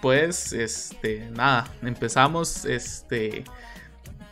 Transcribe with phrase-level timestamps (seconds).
[0.00, 3.42] pues, este, nada, empezamos, este,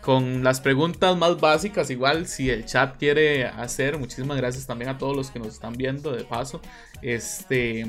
[0.00, 4.98] con las preguntas más básicas, igual si el chat quiere hacer, muchísimas gracias también a
[4.98, 6.62] todos los que nos están viendo de paso,
[7.02, 7.84] este,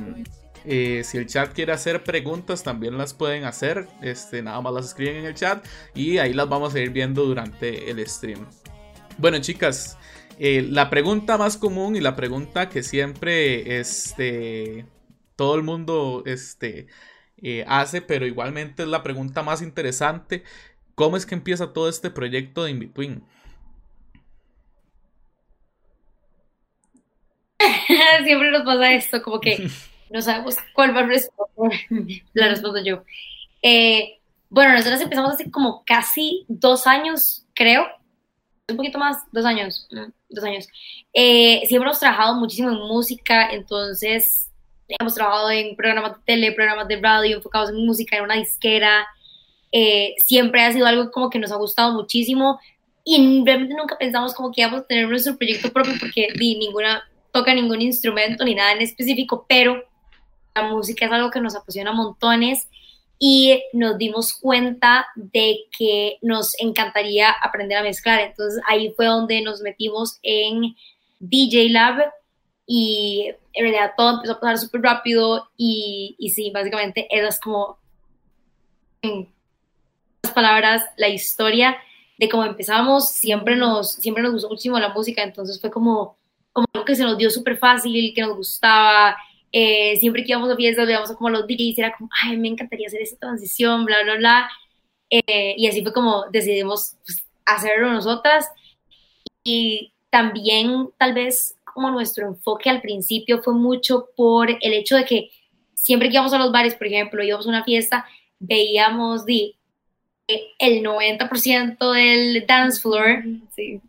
[0.65, 3.87] eh, si el chat quiere hacer preguntas, también las pueden hacer.
[4.01, 7.25] Este, nada más las escriben en el chat y ahí las vamos a ir viendo
[7.25, 8.45] durante el stream.
[9.17, 9.97] Bueno, chicas,
[10.39, 14.85] eh, la pregunta más común y la pregunta que siempre este,
[15.37, 16.87] todo el mundo este,
[17.41, 20.43] eh, hace, pero igualmente es la pregunta más interesante.
[20.95, 23.23] ¿Cómo es que empieza todo este proyecto de In-Between?
[28.23, 29.69] Siempre nos pasa esto, como que
[30.09, 31.79] no sabemos cuál va a responder,
[32.33, 33.03] la respondo yo.
[33.61, 37.85] Eh, bueno, nosotros empezamos hace como casi dos años, creo,
[38.69, 39.87] un poquito más, dos años,
[40.29, 40.67] dos años.
[41.13, 44.46] Eh, siempre hemos trabajado muchísimo en música, entonces
[44.87, 49.07] hemos trabajado en programas de tele, programas de radio, enfocados en música, en una disquera.
[49.71, 52.59] Eh, siempre ha sido algo como que nos ha gustado muchísimo
[53.03, 57.03] y realmente nunca pensamos como que íbamos a tener nuestro proyecto propio porque ni ninguna
[57.31, 59.83] toca ningún instrumento ni nada en específico, pero
[60.55, 62.67] la música es algo que nos apasiona montones
[63.19, 68.19] y nos dimos cuenta de que nos encantaría aprender a mezclar.
[68.21, 70.75] Entonces ahí fue donde nos metimos en
[71.19, 72.11] DJ Lab
[72.67, 77.39] y en realidad todo empezó a pasar súper rápido y, y sí, básicamente eso es
[77.39, 77.79] como,
[79.01, 79.27] en
[80.21, 81.77] las palabras, la historia
[82.19, 83.09] de cómo empezamos.
[83.09, 86.17] Siempre nos, siempre nos gustó muchísimo la música, entonces fue como,
[86.51, 89.15] como algo que se nos dio súper fácil, que nos gustaba
[89.51, 92.87] eh, siempre que íbamos a fiestas, veíamos como los DJs, era como, ay, me encantaría
[92.87, 94.49] hacer esa transición, bla, bla, bla.
[95.09, 98.49] Eh, y así fue como decidimos pues, hacerlo nosotras.
[99.43, 105.05] Y también tal vez como nuestro enfoque al principio fue mucho por el hecho de
[105.05, 105.29] que
[105.75, 108.03] siempre que íbamos a los bares, por ejemplo, íbamos a una fiesta,
[108.39, 109.53] veíamos de
[110.57, 113.23] el 90% del dance floor,
[113.55, 113.79] sí,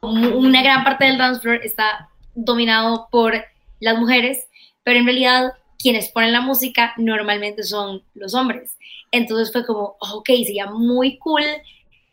[0.00, 3.34] una gran parte del dance floor está dominado por
[3.78, 4.48] las mujeres
[4.84, 8.78] pero en realidad quienes ponen la música normalmente son los hombres.
[9.10, 11.42] Entonces fue como, ok, sería muy cool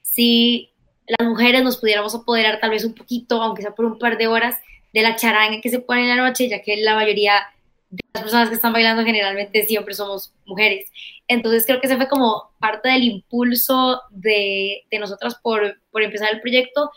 [0.01, 0.71] si
[1.07, 4.27] las mujeres nos pudiéramos apoderar tal vez un poquito, aunque sea por un par de
[4.27, 4.55] horas,
[4.93, 7.47] de la charanga que se pone en la noche, ya que la mayoría
[7.89, 10.91] de las personas que están bailando generalmente siempre somos mujeres.
[11.27, 16.33] Entonces creo que ese fue como parte del impulso de, de nosotras por, por, empezar
[16.33, 16.91] el proyecto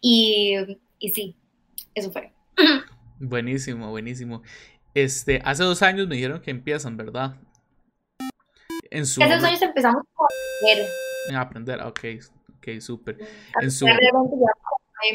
[0.00, 0.56] y,
[0.98, 1.36] y sí,
[1.94, 2.32] eso fue.
[3.20, 4.42] Buenísimo, buenísimo.
[4.94, 7.36] Este, hace dos años me dijeron que empiezan, ¿verdad?
[8.90, 10.24] En su hace dos años empezamos a
[10.64, 10.90] aprender.
[11.34, 12.00] A aprender, ok,
[12.56, 13.18] ok, súper.
[13.60, 13.86] En su...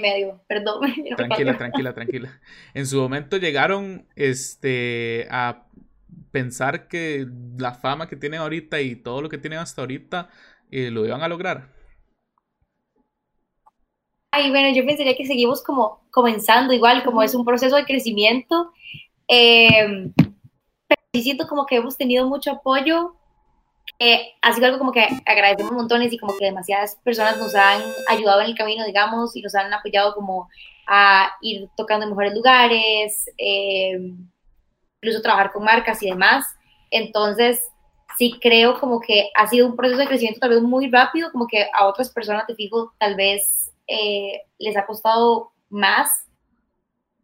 [0.02, 0.82] medio, perdón.
[1.18, 2.42] Tranquila, tranquila, tranquila.
[2.74, 5.66] En su momento llegaron este, a
[6.32, 7.28] pensar que
[7.58, 10.30] la fama que tienen ahorita y todo lo que tienen hasta ahorita
[10.72, 11.70] eh, lo iban a lograr.
[14.32, 18.74] Ay, bueno, yo pensaría que seguimos como comenzando igual, como es un proceso de crecimiento
[19.28, 20.12] eh,
[20.88, 23.16] pero sí siento como que hemos tenido mucho apoyo.
[24.42, 28.42] Ha sido algo como que agradecemos montones y como que demasiadas personas nos han ayudado
[28.42, 30.50] en el camino, digamos, y nos han apoyado como
[30.88, 33.98] a ir tocando en mejores lugares, eh,
[35.02, 36.46] incluso trabajar con marcas y demás.
[36.92, 37.62] Entonces,
[38.18, 41.48] sí creo como que ha sido un proceso de crecimiento tal vez muy rápido, como
[41.48, 46.10] que a otras personas, te fijo, tal vez eh, les ha costado más.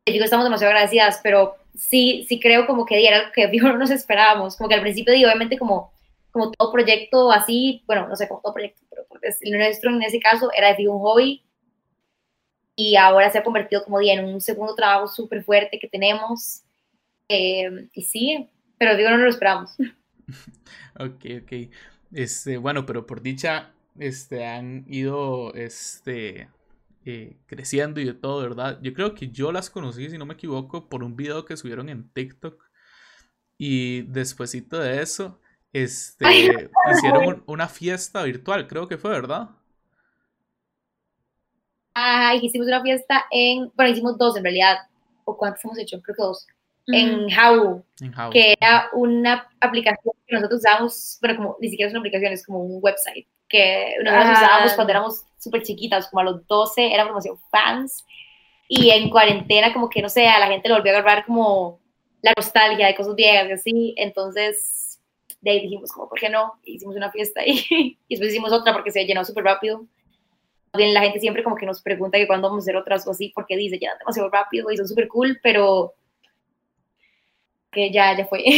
[0.03, 3.77] Te digo, estamos demasiado agradecidas, pero sí, sí creo como que era algo que no
[3.77, 5.91] nos esperábamos, como que al principio digo, obviamente como,
[6.39, 9.05] como todo proyecto así, bueno, no sé, como todo proyecto, pero
[9.41, 11.43] el nuestro en ese caso era de un hobby
[12.75, 16.63] y ahora se ha convertido como día en un segundo trabajo súper fuerte que tenemos
[17.27, 19.71] eh, y sí, pero digo, no lo esperamos.
[20.99, 21.71] ok, ok.
[22.11, 26.49] Este, bueno, pero por dicha, este, han ido, este,
[27.05, 28.79] eh, creciendo y de todo, ¿verdad?
[28.81, 31.89] Yo creo que yo las conocí, si no me equivoco, por un video que subieron
[31.89, 32.63] en TikTok.
[33.57, 35.39] Y despuésito de eso,
[35.73, 36.25] este,
[36.91, 39.49] hicieron una fiesta virtual, creo que fue, ¿verdad?
[41.93, 44.77] Ah, hicimos una fiesta en, bueno, hicimos dos en realidad,
[45.25, 46.47] o cuántos hemos hecho, creo que dos,
[46.87, 47.83] en How,
[48.31, 52.45] que era una aplicación que nosotros usamos, bueno, como ni siquiera es una aplicación, es
[52.45, 57.25] como un website, que nosotros usábamos cuando éramos súper chiquitas, como a los 12, éramos
[57.51, 58.05] fans.
[58.67, 61.79] Y en cuarentena, como que no sé, a la gente le volvió a agarrar como
[62.21, 63.95] la nostalgia de cosas viejas y así.
[63.97, 64.78] Entonces,
[65.41, 66.59] de ahí dijimos, como, ¿por qué no?
[66.63, 67.65] Hicimos una fiesta y,
[68.07, 69.85] y después hicimos otra porque se llenó súper rápido.
[70.75, 73.11] Bien, la gente siempre como que nos pregunta que cuándo vamos a hacer otras o
[73.11, 75.93] así, porque dice, ya demasiado rápido y son súper cool, pero
[77.71, 78.43] que ya, ya fue.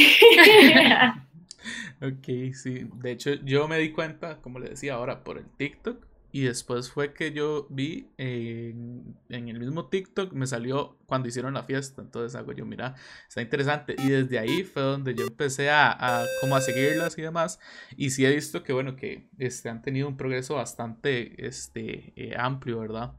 [2.01, 2.87] Ok, sí.
[2.95, 6.03] De hecho, yo me di cuenta, como le decía ahora, por el TikTok.
[6.31, 11.63] Y después fue que yo vi en, el mismo TikTok, me salió cuando hicieron la
[11.63, 12.01] fiesta.
[12.01, 12.95] Entonces hago yo, mira,
[13.27, 13.95] está interesante.
[13.97, 17.59] Y desde ahí fue donde yo empecé a, como a seguirlas y demás.
[17.97, 22.35] Y sí he visto que, bueno, que este, han tenido un progreso bastante este, eh,
[22.37, 23.13] amplio, ¿verdad?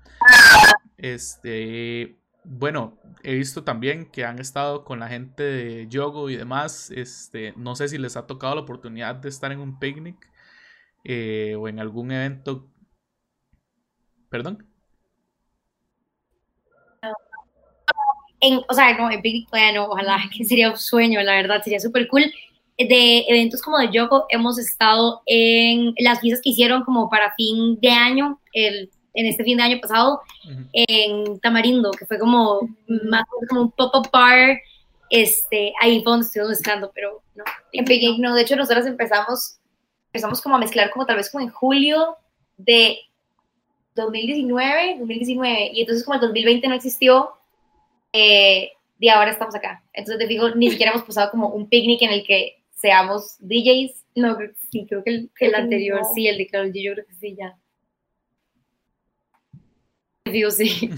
[0.97, 6.91] Este, bueno, he visto también que han estado con la gente de Yogo y demás.
[6.91, 10.31] Este, no sé si les ha tocado la oportunidad de estar en un picnic
[11.05, 12.69] eh, o en algún evento.
[14.33, 14.67] ¿Perdón?
[18.41, 21.79] En, o sea, no, en picnic no, ojalá que sería un sueño, la verdad, sería
[21.79, 22.25] súper cool.
[22.79, 27.79] De eventos como de Yogo hemos estado en las fiestas que hicieron como para fin
[27.81, 30.23] de año, el en este fin de año pasado
[30.73, 34.59] en Tamarindo, que fue como más como un pop-up bar.
[35.11, 37.45] Este, ahí fue donde estuvimos mezclando, pero no.
[37.73, 38.35] En Peking, no.
[38.35, 39.59] De hecho, nosotros empezamos,
[40.07, 42.17] empezamos como a mezclar como tal vez como en julio
[42.57, 42.99] de
[43.95, 47.31] 2019, 2019, y entonces como el 2020 no existió,
[48.13, 49.83] eh, y ahora estamos acá.
[49.93, 54.05] Entonces te digo, ni siquiera hemos pasado como un picnic en el que seamos DJs.
[54.15, 54.39] No,
[54.71, 57.37] sí, creo que el, el anterior, sí, el de Carol G, yo creo que sí,
[57.37, 57.59] ya.
[60.25, 60.91] Digo, sí.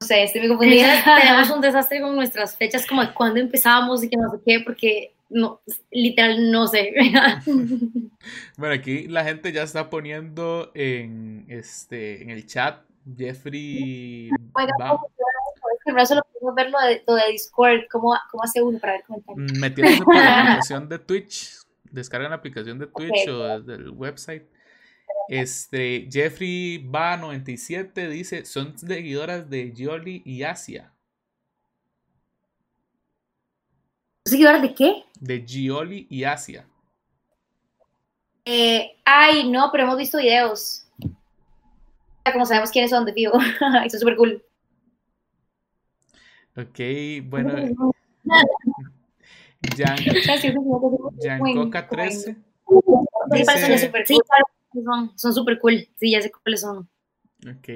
[0.00, 1.02] No sé, estoy muy confundida.
[1.20, 4.60] Tenemos un desastre con nuestras fechas, como de cuándo empezamos y que no sé qué,
[4.60, 5.60] porque no,
[5.90, 6.92] literal no sé.
[8.56, 12.82] bueno, aquí la gente ya está poniendo en este en el chat
[13.16, 14.30] Jeffrey.
[14.54, 16.06] Oiga, va.
[16.06, 19.52] solo podemos ver lo de, lo de Discord, ¿cómo, cómo hace uno para ver comentarios.
[19.52, 21.58] Mm, Metiéndose por la aplicación de Twitch,
[21.90, 24.44] descargan la aplicación de Twitch o desde el website
[25.28, 30.92] este, Jeffrey va 97 dice, son seguidoras de Gioli y Asia.
[34.28, 35.04] ¿Seguidoras de qué?
[35.20, 36.66] De Gioli y Asia.
[38.44, 40.86] Eh, ay, no, pero hemos visto videos.
[42.32, 43.32] Como sabemos quiénes son de vivo.
[43.84, 44.42] Eso es súper cool.
[46.56, 46.78] Ok,
[47.24, 47.52] bueno.
[49.76, 49.96] Jan,
[51.54, 52.36] Coca 13.
[53.30, 53.90] Dice,
[55.16, 55.88] son súper cool.
[55.96, 56.88] Sí, ya sé cuáles son.
[57.46, 57.68] Ok.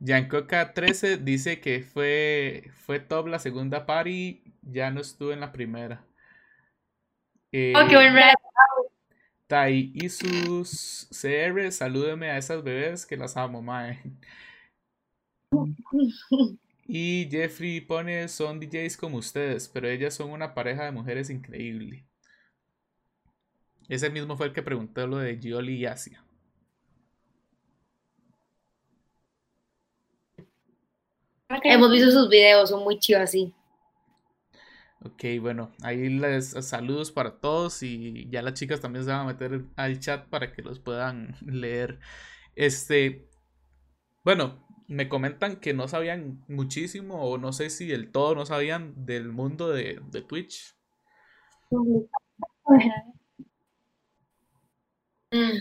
[0.00, 5.52] Yancoca 13 dice que fue, fue top la segunda party, ya no estuve en la
[5.52, 6.04] primera.
[7.50, 8.14] Eh, buen
[9.46, 13.98] Tai sus CR, salúdeme a esas bebés que las amo, mae.
[16.86, 22.06] Y Jeffrey pone, son DJs como ustedes, pero ellas son una pareja de mujeres increíble.
[23.88, 26.22] Ese mismo fue el que preguntó lo de Gioli y Asia.
[31.48, 33.54] Hemos visto sus videos, son muy chidos así.
[35.04, 39.32] Ok, bueno, ahí les saludos para todos y ya las chicas también se van a
[39.32, 42.00] meter al chat para que los puedan leer.
[42.56, 43.28] Este,
[44.24, 49.06] bueno, me comentan que no sabían muchísimo o no sé si del todo no sabían
[49.06, 50.74] del mundo de, de Twitch.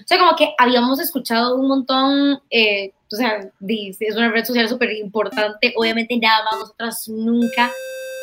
[0.03, 4.67] O sea, como que habíamos escuchado un montón, eh, o sea, es una red social
[4.67, 7.71] súper importante, obviamente nada más nosotras nunca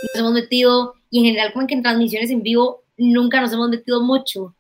[0.03, 3.69] nos hemos metido, y en general como que en transmisiones en vivo nunca nos hemos
[3.69, 4.55] metido mucho.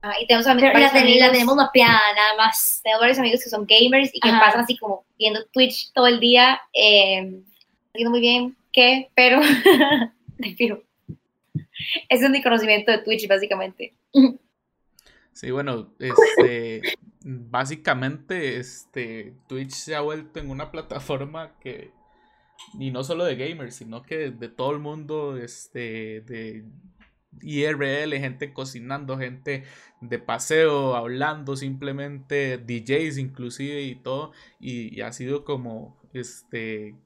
[0.00, 0.92] Ah, y tenemos la,
[1.32, 2.80] tenemos mapeada nada más.
[2.84, 6.20] Tengo varios amigos que son gamers y que pasan así como viendo Twitch todo el
[6.20, 9.40] día, eh, entiendo muy bien qué, pero
[10.38, 10.84] ese
[12.08, 13.92] es mi conocimiento de Twitch básicamente.
[15.38, 16.82] Sí, bueno, este,
[17.22, 21.92] básicamente, este, Twitch se ha vuelto en una plataforma que,
[22.76, 26.64] y no solo de gamers, sino que de todo el mundo, este, de
[27.40, 29.62] IRL, gente cocinando, gente
[30.00, 36.96] de paseo, hablando simplemente, DJs inclusive y todo, y, ha sido como, este,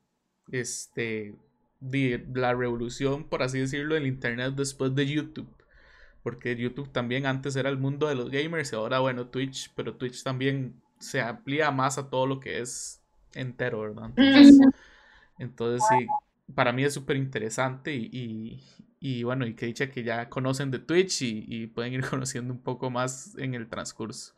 [0.50, 1.34] este,
[2.34, 5.61] la revolución, por así decirlo, del Internet después de YouTube
[6.22, 9.94] porque YouTube también antes era el mundo de los gamers y ahora, bueno, Twitch, pero
[9.94, 13.02] Twitch también se amplía más a todo lo que es
[13.34, 14.10] entero, ¿verdad?
[15.38, 16.06] Entonces, sí,
[16.54, 21.22] para mí es súper interesante y, bueno, y que dicha que ya conocen de Twitch
[21.22, 24.34] y, pueden ir conociendo un poco más en el transcurso.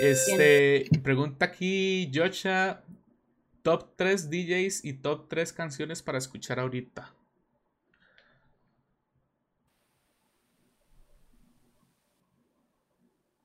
[0.00, 2.82] Este, pregunta aquí Jocha,
[3.62, 7.12] Top 3 DJs y top 3 canciones para escuchar ahorita.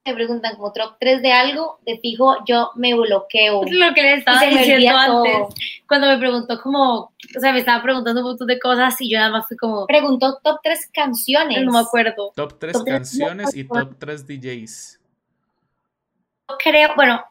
[0.05, 3.61] me preguntan como top 3 de algo, de fijo yo me bloqueo.
[3.63, 5.33] Lo que le estaba diciendo antes.
[5.33, 5.49] todo.
[5.87, 9.17] Cuando me preguntó como, o sea, me estaba preguntando un montón de cosas y yo
[9.17, 11.63] nada más fui como, Preguntó top 3 canciones.
[11.63, 12.33] no me acuerdo.
[12.35, 13.89] Top 3 Top tres canciones y canciones.
[13.89, 14.99] top 3 DJs.
[16.49, 17.23] Yo creo, bueno,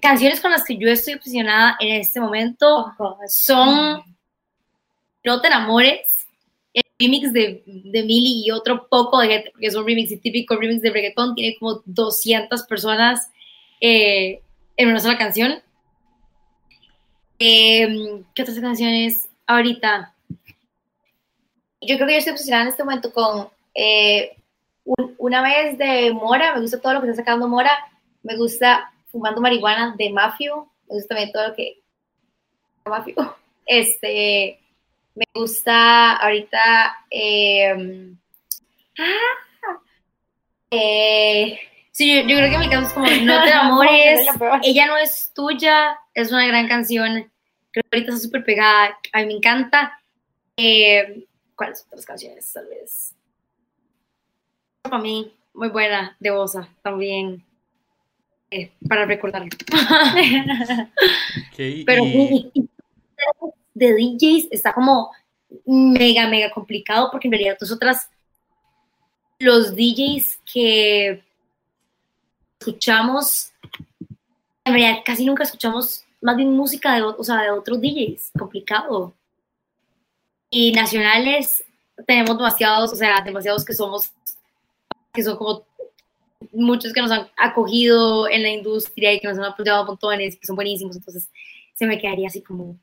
[0.00, 2.92] canciones con las que yo estoy obsesionada en este momento
[3.28, 4.02] son
[5.24, 6.00] No te enamores,
[6.74, 10.16] el remix de, de Milly y otro poco de gente, porque es un remix y
[10.18, 13.30] típico remix de reggaetón, tiene como 200 personas
[13.80, 14.40] eh,
[14.76, 15.62] en una sola canción.
[17.38, 20.14] Eh, ¿Qué otras canciones ahorita?
[21.80, 24.36] Yo creo que yo estoy obsesionada en este momento con eh,
[24.84, 27.72] un- una vez de Mora, me gusta todo lo que está sacando Mora,
[28.22, 31.82] me gusta Fumando Marihuana de Mafio, me gusta también todo lo que...
[32.86, 33.36] Mafio.
[33.66, 34.58] Este,
[35.14, 37.04] me gusta ahorita...
[37.10, 38.14] eh,
[38.98, 39.78] ah,
[40.70, 41.58] eh,
[41.92, 44.26] Sí, yo, yo creo que mi caso es como, no te enamores,
[44.62, 47.30] ella no es tuya, es una gran canción,
[47.70, 50.00] creo que ahorita está súper pegada, a mí me encanta.
[50.56, 53.14] Eh, ¿Cuáles otras canciones tal vez?
[54.80, 57.44] Para mí, muy buena, de Bosa, también,
[58.88, 59.42] para recordar.
[59.42, 59.52] Ok,
[61.86, 62.50] pero y-
[63.74, 65.10] de DJs está como
[65.66, 68.08] mega, mega complicado porque en realidad nosotras,
[69.38, 71.22] los DJs que
[72.60, 73.52] escuchamos,
[74.64, 79.14] en realidad casi nunca escuchamos más bien música de, o sea, de otros DJs, complicado.
[80.50, 81.64] Y nacionales
[82.06, 84.12] tenemos demasiados, o sea, demasiados que somos,
[85.12, 85.64] que son como
[86.52, 90.46] muchos que nos han acogido en la industria y que nos han apoyado montones, que
[90.46, 91.30] son buenísimos, entonces
[91.74, 92.78] se me quedaría así como,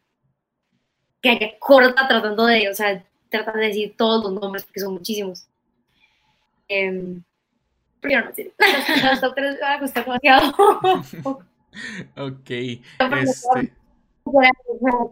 [1.21, 5.47] quedaría corta tratando de, o sea, tratar de decir todos los nombres porque son muchísimos.
[6.67, 7.23] Em,
[8.01, 8.53] pero yo no sé.
[9.09, 10.51] los top 3 me van a costar demasiado.
[12.17, 13.73] ok, este,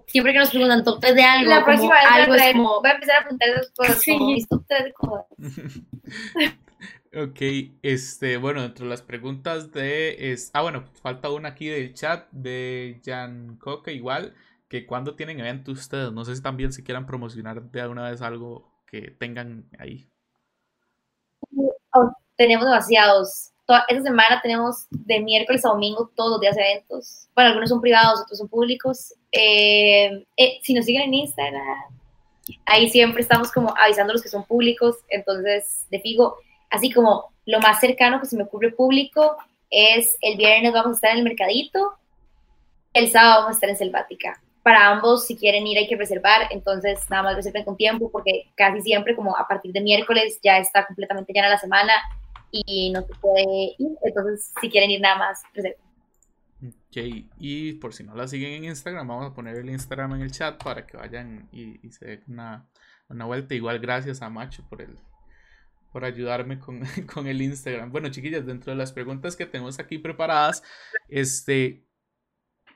[0.07, 2.35] Siempre que nos preguntan top 3 de algo, La como próxima vez voy a, algo
[2.35, 4.17] es como, voy a empezar a apuntar esas cosas Sí.
[4.17, 5.25] como top 3 de cosas.
[7.13, 7.41] ok,
[7.81, 12.29] este, bueno, dentro de las preguntas de, es, ah, bueno, falta una aquí del chat
[12.31, 14.33] de Jan Coque, igual,
[14.67, 18.21] que cuando tienen evento ustedes, no sé si también si quieran promocionar de alguna vez
[18.21, 20.09] algo que tengan ahí.
[22.35, 23.51] Tenemos demasiados.
[23.89, 27.27] Esta semana tenemos de miércoles a domingo todos los días eventos.
[27.35, 29.13] Bueno, algunos son privados, otros son públicos.
[29.31, 31.63] Eh, eh, si nos siguen en Instagram,
[32.65, 34.97] ahí siempre estamos como avisando los que son públicos.
[35.09, 36.37] Entonces, de fijo,
[36.69, 39.37] así como lo más cercano que se me ocurre público
[39.69, 41.93] es el viernes vamos a estar en el Mercadito,
[42.93, 44.41] el sábado vamos a estar en Selvática.
[44.63, 48.49] Para ambos, si quieren ir, hay que reservar, entonces nada más reserven con tiempo porque
[48.55, 51.93] casi siempre, como a partir de miércoles, ya está completamente llena la semana
[52.51, 53.91] y no se puede ir.
[54.03, 55.79] Entonces, si quieren ir, nada más reserven.
[56.67, 60.21] Ok, y por si no la siguen en Instagram, vamos a poner el Instagram en
[60.21, 62.67] el chat para que vayan y, y se den una,
[63.09, 63.53] una vuelta.
[63.53, 64.97] Igual gracias a Macho por el
[65.97, 67.91] por ayudarme con, con el Instagram.
[67.91, 70.61] Bueno, chiquillas, dentro de las preguntas que tenemos aquí preparadas,
[71.09, 71.83] este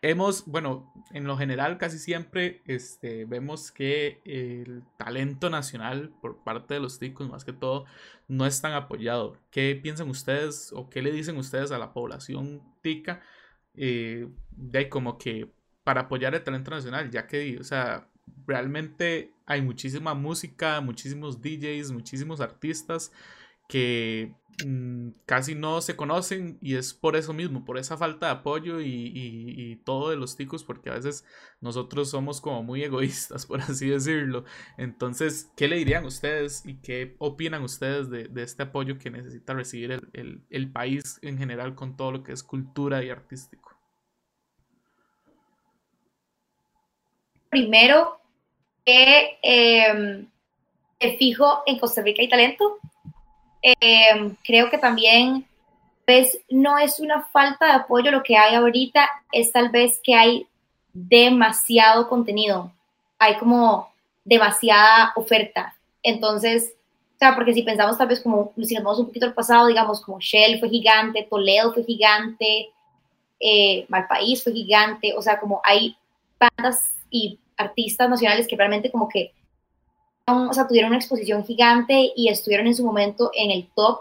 [0.01, 6.73] hemos, bueno, en lo general casi siempre este, vemos que el talento nacional por parte
[6.73, 7.85] de los ticos, más que todo,
[8.27, 9.37] no es tan apoyado.
[9.51, 13.21] ¿Qué piensan ustedes o qué le dicen ustedes a la población tica?
[13.75, 15.51] eh, de como que
[15.83, 18.09] para apoyar el talento nacional, ya que, o sea,
[18.47, 23.11] realmente hay muchísima música, muchísimos DJs, muchísimos artistas
[23.67, 28.31] que mm, casi no se conocen y es por eso mismo, por esa falta de
[28.33, 31.25] apoyo y, y- y todo de los ticos, porque a veces
[31.61, 34.43] nosotros somos como muy egoístas, por así decirlo.
[34.77, 39.53] Entonces, ¿qué le dirían ustedes y qué opinan ustedes de, de este apoyo que necesita
[39.53, 43.70] recibir el, el- el país en general con todo lo que es cultura y artístico?
[47.51, 48.17] Primero,
[48.85, 50.25] que eh,
[50.99, 52.79] me fijo en Costa Rica y talento.
[53.61, 55.45] Eh, creo que también
[56.05, 60.15] pues, no es una falta de apoyo lo que hay ahorita, es tal vez que
[60.15, 60.47] hay
[60.93, 62.71] demasiado contenido,
[63.19, 63.91] hay como
[64.23, 65.75] demasiada oferta.
[66.01, 66.73] Entonces,
[67.15, 69.67] o sea, porque si pensamos tal vez como, si nos vamos un poquito al pasado,
[69.67, 72.71] digamos, como Shell fue gigante, Toledo fue gigante,
[73.39, 75.95] eh, Malpaís fue gigante, o sea, como hay
[76.39, 79.33] bandas y artistas nacionales que realmente como que
[80.25, 83.99] o sea, tuvieron una exposición gigante y estuvieron en su momento en el top,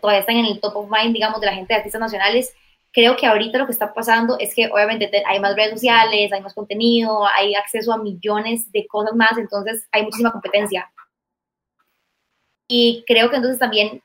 [0.00, 2.54] todavía están en el top of mind, digamos, de la gente de artistas nacionales.
[2.92, 6.32] Creo que ahorita lo que está pasando es que obviamente te- hay más redes sociales,
[6.32, 10.90] hay más contenido, hay acceso a millones de cosas más, entonces hay muchísima competencia.
[12.68, 14.02] Y creo que entonces también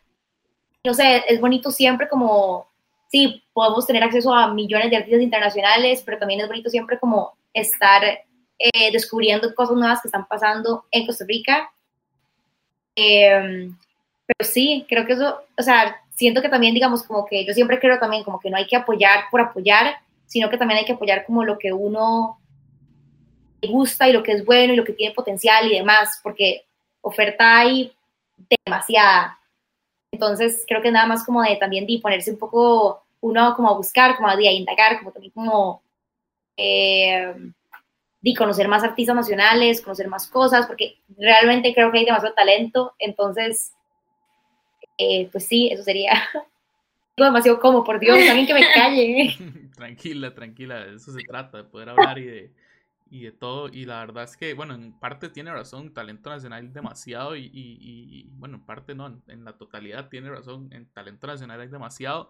[0.83, 2.67] no sé, es bonito siempre como,
[3.07, 7.37] sí, podemos tener acceso a millones de artistas internacionales, pero también es bonito siempre como
[7.53, 11.71] estar eh, descubriendo cosas nuevas que están pasando en Costa Rica.
[12.95, 13.75] Em,
[14.25, 17.79] pero sí, creo que eso, o sea, siento que también, digamos, como que yo siempre
[17.79, 19.95] creo también como que no hay que apoyar por apoyar,
[20.27, 22.39] sino que también hay que apoyar como lo que uno
[23.61, 26.65] le gusta y lo que es bueno y lo que tiene potencial y demás, porque
[27.01, 27.91] oferta hay
[28.65, 29.39] demasiada.
[30.11, 33.77] Entonces, creo que nada más como de también de ponerse un poco uno como a
[33.77, 35.81] buscar, como a, de, indagar, como también como
[36.63, 37.33] eh,
[38.21, 42.93] de conocer más artistas nacionales, conocer más cosas, porque realmente creo que hay demasiado talento,
[42.99, 43.73] entonces,
[44.97, 46.11] eh, pues sí, eso sería
[47.17, 49.35] demasiado como, por Dios, también que me calle.
[49.75, 52.51] tranquila, tranquila, de eso se trata, de poder hablar y de,
[53.09, 53.67] y de todo.
[53.69, 58.29] Y la verdad es que, bueno, en parte tiene razón, talento nacional demasiado y, y,
[58.33, 62.29] bueno, en parte no, en, la totalidad tiene razón, en talento nacional hay demasiado.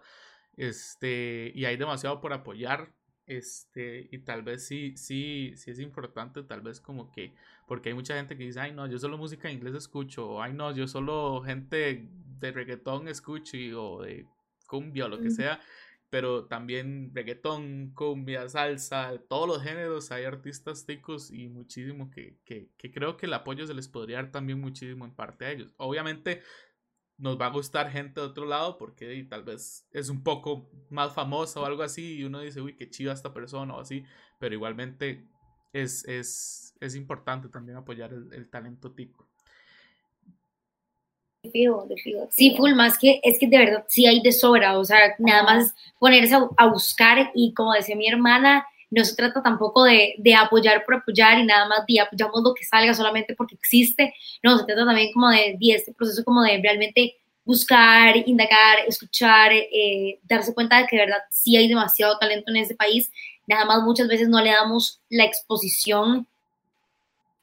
[0.56, 2.90] Este, y hay demasiado por apoyar,
[3.26, 7.34] este, y tal vez sí, sí, sí es importante, tal vez como que,
[7.66, 10.42] porque hay mucha gente que dice, ay no, yo solo música en inglés escucho, o
[10.42, 12.08] ay no, yo solo gente
[12.40, 14.26] de reggaetón escucho, o de
[14.66, 15.60] cumbia o lo que sea,
[16.10, 22.68] pero también reggaetón, cumbia, salsa, todos los géneros, hay artistas ticos y muchísimo que, que,
[22.76, 25.72] que, creo que el apoyo se les podría dar también muchísimo en parte a ellos.
[25.78, 26.42] Obviamente
[27.22, 31.14] nos va a gustar gente de otro lado porque tal vez es un poco más
[31.14, 34.04] famosa o algo así y uno dice, uy, qué chiva esta persona o así,
[34.40, 35.24] pero igualmente
[35.72, 39.28] es, es, es importante también apoyar el, el talento tico.
[42.30, 45.42] Sí, full, más que es que de verdad sí hay de sobra, o sea, nada
[45.42, 50.34] más ponerse a, buscar y como decía mi hermana, no se trata tampoco de, de,
[50.34, 54.58] apoyar por apoyar y nada más de apoyamos lo que salga solamente porque existe, no,
[54.58, 60.20] se trata también como de, de este proceso como de realmente buscar, indagar, escuchar, eh,
[60.22, 63.10] darse cuenta de que de verdad sí hay demasiado talento en ese país,
[63.46, 66.26] nada más muchas veces no le damos la exposición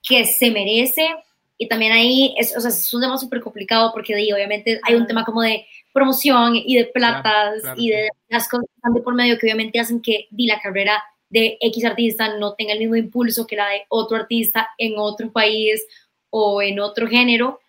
[0.03, 1.15] que se merece
[1.57, 4.95] y también ahí, es, o sea, es un tema súper complicado porque de obviamente hay
[4.95, 9.01] un tema como de promoción y de platas y de las cosas que están de
[9.01, 12.79] por medio que obviamente hacen que di, la carrera de X artista no tenga el
[12.79, 15.85] mismo impulso que la de otro artista en otro país
[16.29, 17.59] o en otro género,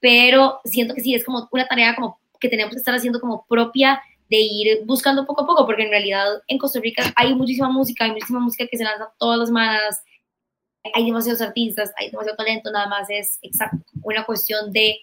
[0.00, 3.44] pero siento que sí, es como una tarea como que tenemos que estar haciendo como
[3.48, 7.70] propia de ir buscando poco a poco, porque en realidad en Costa Rica hay muchísima
[7.70, 10.02] música, hay muchísima música que se lanza todas las semanas,
[10.94, 14.98] hay demasiados artistas, hay demasiado talento, nada más es exacto, una cuestión de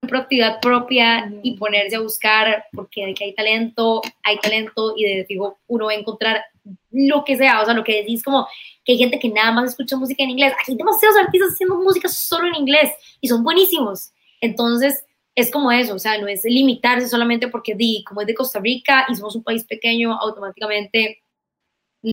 [0.00, 5.26] proactividad propia y ponerse a buscar, porque de que hay talento, hay talento y de
[5.28, 6.44] digo, uno va a encontrar
[6.90, 8.46] lo que sea, o sea, lo que decís como
[8.84, 12.08] que hay gente que nada más escucha música en inglés, hay demasiados artistas haciendo música
[12.08, 15.04] solo en inglés y son buenísimos, entonces
[15.34, 18.58] es como eso, o sea, no es limitarse solamente porque di, como es de Costa
[18.58, 21.22] Rica y somos un país pequeño, automáticamente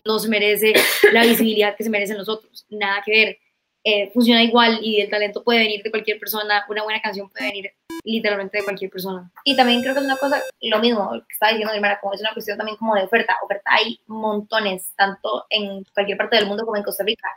[0.04, 0.74] no se merece
[1.12, 3.38] la visibilidad que se merecen los otros, nada que ver.
[3.82, 7.46] Eh, funciona igual y el talento puede venir de cualquier persona, una buena canción puede
[7.46, 7.70] venir
[8.04, 9.30] literalmente de cualquier persona.
[9.44, 12.14] Y también creo que es una cosa, lo mismo que estaba diciendo mi hermana, como
[12.14, 13.34] es una cuestión también como de oferta.
[13.44, 17.28] Oferta hay montones, tanto en cualquier parte del mundo como en Costa Rica.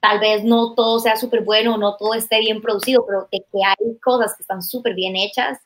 [0.00, 3.64] Tal vez no todo sea súper bueno, no todo esté bien producido, pero de que
[3.64, 5.58] hay cosas que están súper bien hechas,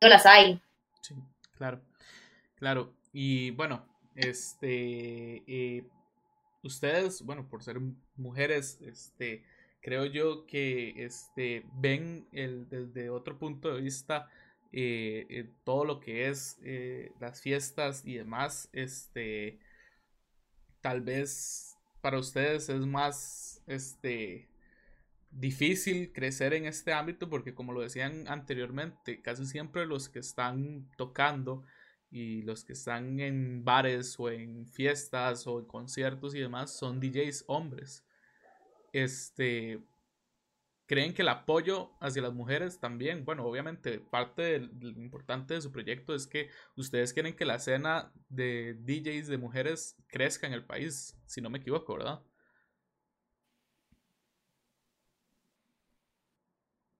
[0.00, 0.60] no las hay.
[1.00, 1.14] Sí,
[1.56, 1.80] claro,
[2.56, 2.92] claro.
[3.12, 3.82] Y bueno,
[4.14, 5.84] este, eh,
[6.62, 7.78] ustedes, bueno, por ser
[8.16, 9.44] mujeres, este,
[9.86, 14.28] creo yo que este, ven el, desde otro punto de vista
[14.72, 16.58] eh, eh, todo lo que es
[17.20, 19.60] las fiestas y demás, este,
[20.80, 24.48] tal vez para ustedes es más, este,
[25.30, 30.90] difícil crecer en este ámbito porque como lo decían anteriormente, casi siempre los que están
[30.96, 31.62] tocando
[32.10, 36.98] y los que están en bares o en fiestas o en conciertos y demás son
[36.98, 38.05] DJs hombres.
[38.96, 39.78] Este,
[40.86, 45.70] creen que el apoyo hacia las mujeres también, bueno, obviamente parte del, importante de su
[45.70, 50.64] proyecto es que ustedes quieren que la escena de DJs de mujeres crezca en el
[50.64, 52.22] país, si no me equivoco, ¿verdad?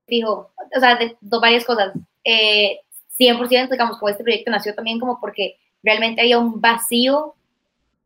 [0.06, 1.94] Fijo, o sea, de, varias cosas.
[2.24, 2.80] Eh,
[3.18, 7.36] 100%, digamos, como este proyecto nació también como porque realmente había un vacío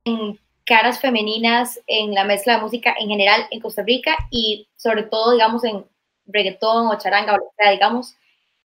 [0.04, 0.38] en
[0.70, 5.32] caras femeninas en la mezcla de música en general en Costa Rica y sobre todo,
[5.32, 5.84] digamos, en
[6.26, 8.14] reggaetón o charanga o lo que sea, digamos,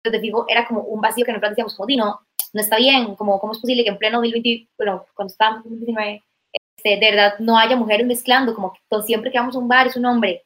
[0.03, 2.19] desde fijo era como un vacío que nosotros decíamos, como, no,
[2.51, 5.71] no está bien, como, ¿cómo es posible que en pleno 2020, bueno, cuando estábamos en
[5.79, 9.69] 2019, este, de verdad no haya mujeres mezclando, como que siempre que vamos a un
[9.69, 10.43] bar es un hombre.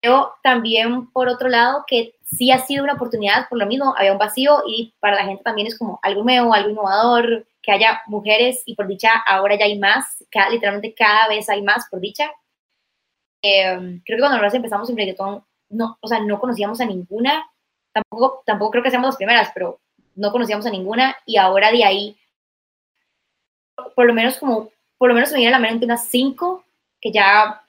[0.00, 4.12] Pero también, por otro lado, que sí ha sido una oportunidad, por lo mismo, había
[4.12, 8.02] un vacío y para la gente también es como algo nuevo, algo innovador, que haya
[8.06, 12.30] mujeres y por dicha ahora ya hay más, literalmente cada vez hay más, por dicha.
[13.42, 17.48] Em, creo que cuando nosotros empezamos en reggaetón, no, o sea, no conocíamos a ninguna,
[17.92, 19.80] tampoco, tampoco creo que seamos las primeras, pero
[20.14, 22.16] no conocíamos a ninguna y ahora de ahí,
[23.94, 26.64] por lo menos como, por lo menos me viene a la mente unas cinco
[27.00, 27.65] que ya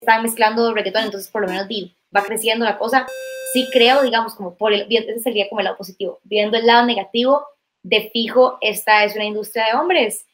[0.00, 1.68] están mezclando reggaetón, entonces por lo menos
[2.14, 3.06] va creciendo la cosa.
[3.52, 6.20] Sí creo, digamos, como por el, ese sería como el lado positivo.
[6.24, 7.46] Viendo el lado negativo,
[7.82, 10.26] de fijo, esta es una industria de hombres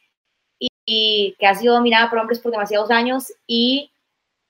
[0.58, 3.90] y, y que ha sido dominada por hombres por demasiados años y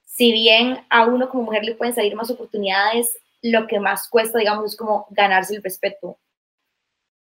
[0.05, 4.39] si bien a uno como mujer le pueden salir más oportunidades, lo que más cuesta,
[4.39, 6.17] digamos, es como ganarse el respeto.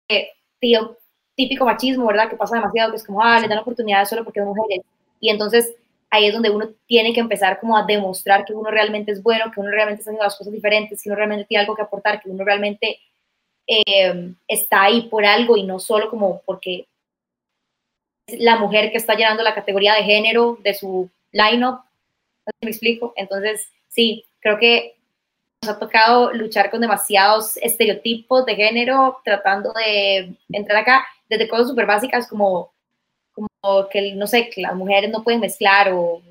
[0.07, 0.29] Eh,
[0.59, 0.97] tío,
[1.35, 2.29] típico machismo, ¿verdad?
[2.29, 4.85] Que pasa demasiado, que es como, ah, le dan oportunidades solo porque es mujeres.
[5.19, 5.75] Y entonces
[6.13, 9.51] ahí es donde uno tiene que empezar como a demostrar que uno realmente es bueno,
[9.51, 12.21] que uno realmente está haciendo las cosas diferentes, que uno realmente tiene algo que aportar,
[12.21, 12.99] que uno realmente
[13.65, 16.85] eh, está ahí por algo y no solo como porque
[18.27, 21.79] es la mujer que está llenando la categoría de género de su line-up.
[22.61, 23.13] ¿Me explico?
[23.15, 24.95] Entonces, sí, creo que
[25.63, 31.69] nos ha tocado luchar con demasiados estereotipos de género, tratando de entrar acá desde cosas
[31.69, 32.71] súper básicas como
[33.33, 36.21] como que, no sé, que las mujeres no pueden mezclar o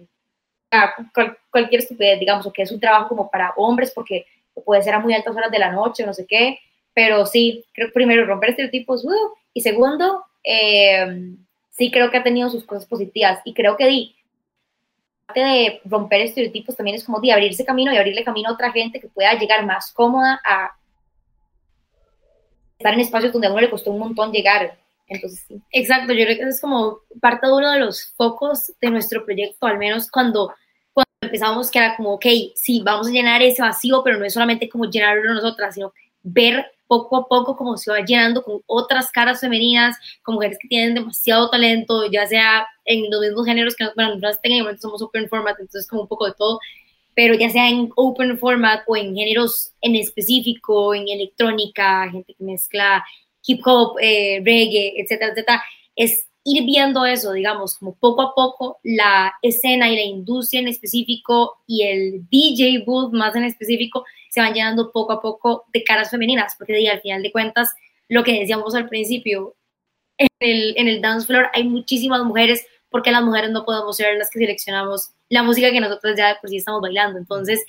[1.50, 4.26] cualquier estupidez, digamos, o que es un trabajo como para hombres porque
[4.64, 6.58] puede ser a muy altas horas de la noche, no sé qué,
[6.94, 11.34] pero sí, creo que primero romper estereotipos, uh, y segundo, eh,
[11.70, 14.16] sí creo que ha tenido sus cosas positivas y creo que di,
[15.26, 18.72] parte de romper estereotipos también es como de abrirse camino y abrirle camino a otra
[18.72, 20.72] gente que pueda llegar más cómoda a
[22.78, 24.76] estar en espacios donde a uno le costó un montón llegar.
[25.06, 25.60] Entonces, sí.
[25.70, 29.66] Exacto, yo creo que es como parte de uno de los focos de nuestro proyecto,
[29.66, 30.52] al menos cuando,
[30.92, 34.34] cuando empezamos, que era como, ok, sí, vamos a llenar ese vacío, pero no es
[34.34, 39.10] solamente como llenarlo nosotras, sino ver poco a poco cómo se va llenando con otras
[39.10, 43.86] caras femeninas, con mujeres que tienen demasiado talento, ya sea en los mismos géneros que
[43.94, 46.58] bueno, nosotras técnicamente somos open format, entonces como un poco de todo,
[47.14, 52.44] pero ya sea en open format o en géneros en específico, en electrónica, gente que
[52.44, 53.02] mezcla
[53.46, 55.62] hip hop, eh, reggae, etcétera, etcétera,
[55.96, 60.68] es ir viendo eso, digamos, como poco a poco la escena y la industria en
[60.68, 65.84] específico y el DJ booth más en específico se van llenando poco a poco de
[65.84, 67.70] caras femeninas, porque al final de cuentas,
[68.08, 69.54] lo que decíamos al principio,
[70.18, 74.16] en el, en el dance floor hay muchísimas mujeres, porque las mujeres no podemos ser
[74.18, 77.18] las que seleccionamos la música que nosotros ya de por sí estamos bailando.
[77.18, 77.64] Entonces,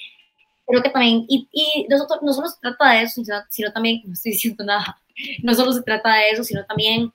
[0.65, 1.47] creo que también, y,
[1.89, 5.01] nosotros, no solo se trata de eso, sino, sino también, no estoy diciendo nada,
[5.41, 7.11] no solo se trata de eso, sino también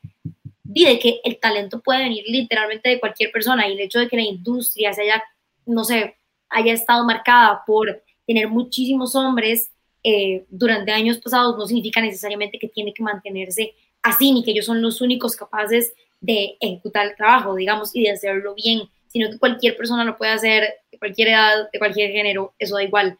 [0.65, 4.17] de que el talento puede venir literalmente de cualquier persona y el hecho de que
[4.17, 5.23] la industria se haya,
[5.65, 6.17] no sé,
[6.51, 9.71] haya estado marcada por tener muchísimos hombres
[10.05, 14.67] eh, durante años pasados no significa necesariamente que tiene que mantenerse así ni que ellos
[14.67, 19.39] son los únicos capaces de ejecutar el trabajo, digamos, y de hacerlo bien, sino que
[19.39, 23.19] cualquier persona lo puede hacer de cualquier edad, de cualquier género, eso da igual.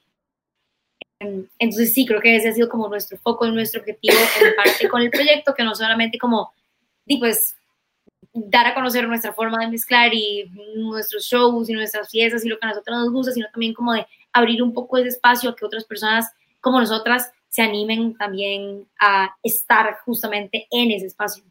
[1.21, 5.03] Entonces sí, creo que ese ha sido como nuestro foco nuestro objetivo en parte con
[5.03, 6.53] el proyecto, que no solamente como,
[7.19, 7.57] pues,
[8.33, 12.59] dar a conocer nuestra forma de mezclar y nuestros shows y nuestras fiestas y lo
[12.59, 15.57] que a nosotros nos gusta, sino también como de abrir un poco ese espacio a
[15.57, 21.43] que otras personas como nosotras se animen también a estar justamente en ese espacio.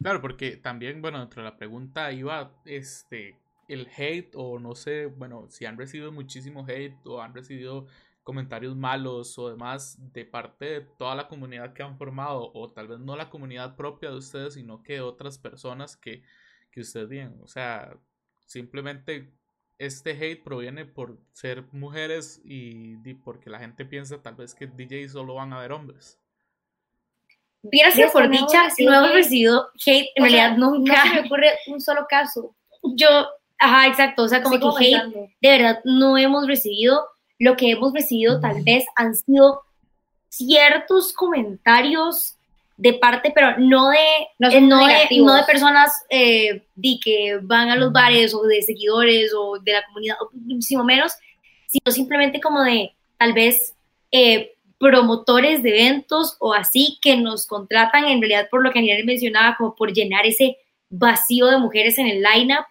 [0.00, 3.36] Claro, porque también, bueno, dentro de la pregunta iba este
[3.68, 7.86] el hate o no sé, bueno, si han recibido muchísimo hate o han recibido
[8.26, 12.88] comentarios malos o demás de parte de toda la comunidad que han formado, o tal
[12.88, 16.24] vez no la comunidad propia de ustedes, sino que otras personas que,
[16.72, 17.38] que ustedes digan.
[17.40, 17.96] O sea,
[18.44, 19.32] simplemente
[19.78, 25.08] este hate proviene por ser mujeres y, porque la gente piensa tal vez que DJ
[25.08, 26.18] solo van a ver hombres.
[27.92, 30.96] Sido por dicha, si no hemos recibido hate, en realidad nunca.
[30.96, 32.56] No se me ocurre un solo caso.
[32.82, 33.06] Yo,
[33.56, 37.06] ajá, exacto, o sea, como que hate, de verdad, no hemos recibido
[37.38, 39.62] lo que hemos recibido tal vez han sido
[40.28, 42.36] ciertos comentarios
[42.76, 43.98] de parte, pero no de,
[44.38, 46.62] no, eh, no, de, no de, personas eh,
[47.02, 51.12] que van a los bares o de seguidores o de la comunidad, o muchísimo menos,
[51.68, 53.74] sino simplemente como de tal vez
[54.12, 59.06] eh, promotores de eventos o así que nos contratan en realidad por lo que Daniel
[59.06, 60.58] mencionaba, como por llenar ese
[60.90, 62.66] vacío de mujeres en el lineup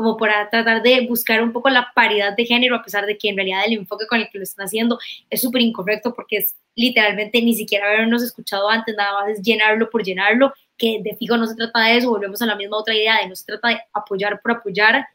[0.00, 3.28] como para tratar de buscar un poco la paridad de género, a pesar de que
[3.28, 6.56] en realidad el enfoque con el que lo están haciendo es súper incorrecto porque es
[6.74, 11.36] literalmente ni siquiera habernos escuchado antes, nada más es llenarlo por llenarlo, que de fijo
[11.36, 13.68] no se trata de eso, volvemos a la misma otra idea de no se trata
[13.68, 15.06] de apoyar por apoyar,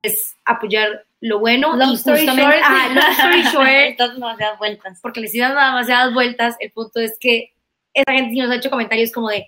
[0.00, 3.42] es apoyar lo bueno y justamente, short, ah, long story
[3.98, 4.98] short, demasiadas vueltas.
[5.02, 7.52] Porque les dan demasiadas vueltas, el punto es que
[7.92, 9.46] esa gente sí nos ha hecho comentarios como de,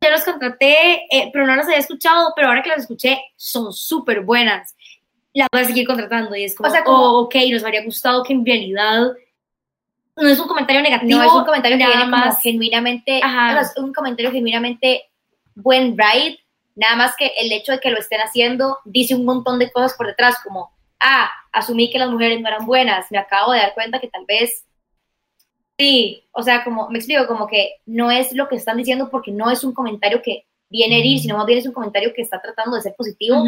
[0.00, 3.72] yo los contraté, eh, pero no los había escuchado, pero ahora que las escuché, son
[3.72, 4.74] súper buenas.
[5.34, 7.84] Las voy a seguir contratando y es como, o sea, como, oh, ok, nos habría
[7.84, 9.12] gustado que en realidad
[10.16, 11.18] no es un comentario negativo.
[11.18, 15.10] No es un comentario que viene más genuinamente, es un comentario genuinamente
[15.54, 16.38] buen ride,
[16.74, 19.94] nada más que el hecho de que lo estén haciendo dice un montón de cosas
[19.94, 23.74] por detrás, como, ah, asumí que las mujeres no eran buenas, me acabo de dar
[23.74, 24.64] cuenta que tal vez
[25.80, 29.32] sí, o sea, como me explico, como que no es lo que están diciendo porque
[29.32, 32.20] no es un comentario que viene a herir, sino más bien es un comentario que
[32.20, 33.42] está tratando de ser positivo,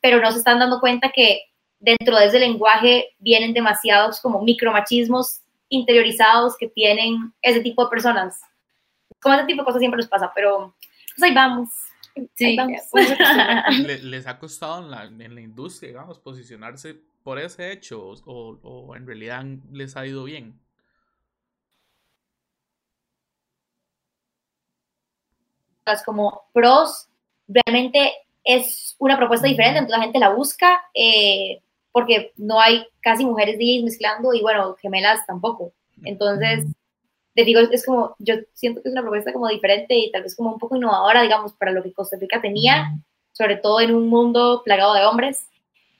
[0.00, 1.42] pero no se están dando cuenta que
[1.80, 8.40] dentro de ese lenguaje vienen demasiados como micromachismos interiorizados que tienen ese tipo de personas.
[9.20, 10.76] Como ese tipo de cosas siempre nos pasa, pero
[11.16, 11.68] pues ahí vamos.
[12.34, 12.56] Sí,
[14.02, 18.94] les ha costado en la, en la, industria, digamos, posicionarse por ese hecho o, o,
[18.96, 20.60] en realidad les ha ido bien.
[26.04, 27.08] Como pros,
[27.48, 28.12] realmente
[28.44, 30.82] es una propuesta diferente, entonces la gente la busca.
[30.94, 31.60] Eh,
[31.92, 35.72] porque no hay casi mujeres DJs mezclando y bueno, gemelas tampoco.
[36.04, 36.64] Entonces,
[37.34, 40.34] te digo, es como, yo siento que es una propuesta como diferente y tal vez
[40.34, 42.94] como un poco innovadora, digamos, para lo que Costa Rica tenía,
[43.32, 45.46] sobre todo en un mundo plagado de hombres.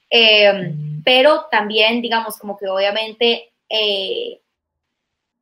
[0.09, 4.41] Em, pero también, digamos, como que obviamente eh,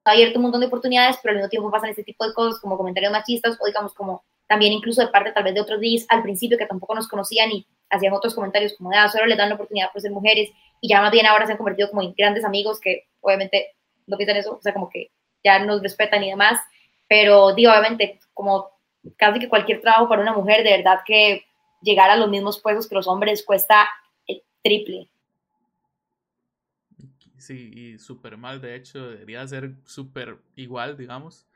[0.05, 2.61] ha abierto un montón de oportunidades, pero al mismo tiempo pasan este tipo de cosas
[2.61, 6.07] como comentarios machistas o digamos como también incluso de parte tal vez de otros DJs
[6.09, 9.49] al principio que tampoco nos conocían y hacían otros comentarios como ah, solo les dan
[9.49, 12.15] la oportunidad por ser mujeres y ya más bien ahora se han convertido como en
[12.19, 13.77] grandes amigos que obviamente
[14.09, 15.13] no piensan eso, o sea, como que
[15.45, 16.61] ya nos respetan y demás,
[17.09, 18.71] pero digo, obviamente, como
[19.17, 21.45] casi que cualquier trabajo para una mujer, de verdad que
[21.81, 23.89] llegar a los mismos puestos que los hombres cuesta
[24.27, 25.09] el triple.
[27.39, 31.47] Sí, y súper mal, de hecho, debería ser súper igual, digamos.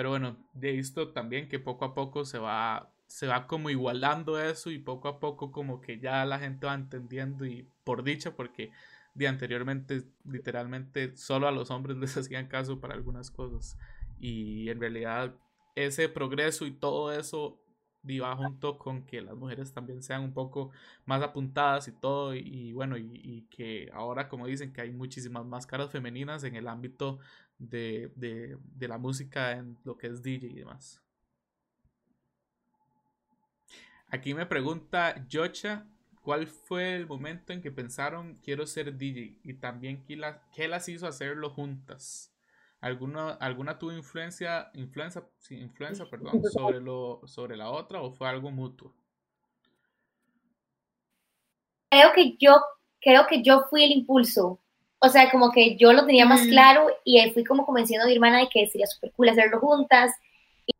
[0.00, 4.40] Pero bueno, he visto también que poco a poco se va se va como igualando
[4.40, 8.34] eso y poco a poco como que ya la gente va entendiendo y por dicha
[8.34, 8.72] porque
[9.12, 13.76] de anteriormente literalmente solo a los hombres les hacían caso para algunas cosas.
[14.18, 15.34] Y en realidad
[15.74, 17.60] ese progreso y todo eso
[18.04, 20.70] iba junto con que las mujeres también sean un poco
[21.04, 25.66] más apuntadas y todo y, bueno y, que ahora como dicen que hay muchísimas más
[25.66, 27.18] caras femeninas en el ámbito
[27.60, 31.00] de, de, de la música en lo que es DJ y demás.
[34.08, 35.86] Aquí me pregunta Yocha,
[36.20, 39.38] ¿cuál fue el momento en que pensaron quiero ser DJ?
[39.44, 42.34] Y también qué, las hizo hacerlo juntas.
[42.80, 48.50] ¿Alguna, alguna tuvo influencia, influencia, influencia perdón, sobre, lo, sobre la otra o fue algo
[48.50, 48.92] mutuo?
[51.90, 52.56] Creo que yo,
[53.00, 54.60] creo que yo fui el impulso.
[55.00, 56.48] O sea, como que yo lo tenía más mm.
[56.50, 60.12] claro y fui como convenciendo a mi hermana de que sería súper cool hacerlo juntas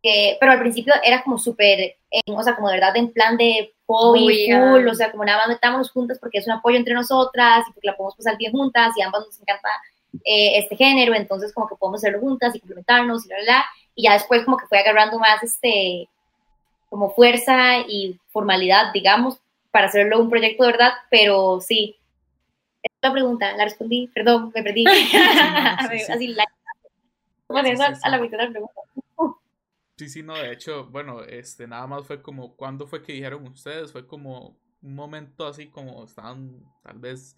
[0.02, 4.48] pero al principio era como súper, o sea, como de verdad en plan de hobby,
[4.50, 7.72] cool, o sea, como nada más metámonos juntas porque es un apoyo entre nosotras y
[7.72, 9.68] porque la podemos pasar bien juntas y ambas nos encanta
[10.24, 14.04] eh, este género, entonces como que podemos hacerlo juntas y complementarnos y bla, bla, y
[14.04, 16.08] ya después como que fue agarrando más este,
[16.88, 19.38] como fuerza y formalidad, digamos,
[19.70, 21.96] para hacerlo un proyecto de verdad, pero sí.
[23.02, 24.84] La pregunta, la respondí, perdón, me perdí.
[25.78, 26.44] Así, la,
[27.48, 28.80] a la mitad de la pregunta.
[29.96, 33.46] Sí, sí, no, de hecho, bueno, este, nada más fue como, ¿cuándo fue que dijeron
[33.46, 33.92] ustedes?
[33.92, 37.36] Fue como un momento así como estaban tal vez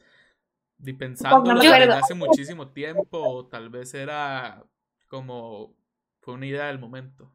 [0.97, 4.65] pensando desde hace muchísimo tiempo, o tal vez era
[5.09, 5.75] como,
[6.21, 7.33] fue una idea del momento.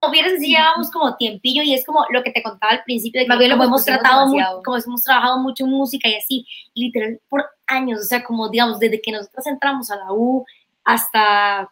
[0.00, 3.20] Como vieras, si llevábamos como tiempillo y es como lo que te contaba al principio,
[3.20, 6.46] de que bien lo hemos tratado, muy, como hemos trabajado mucho en música y así,
[6.74, 10.44] literal, por años, o sea, como digamos, desde que nosotros entramos a la U
[10.84, 11.70] hasta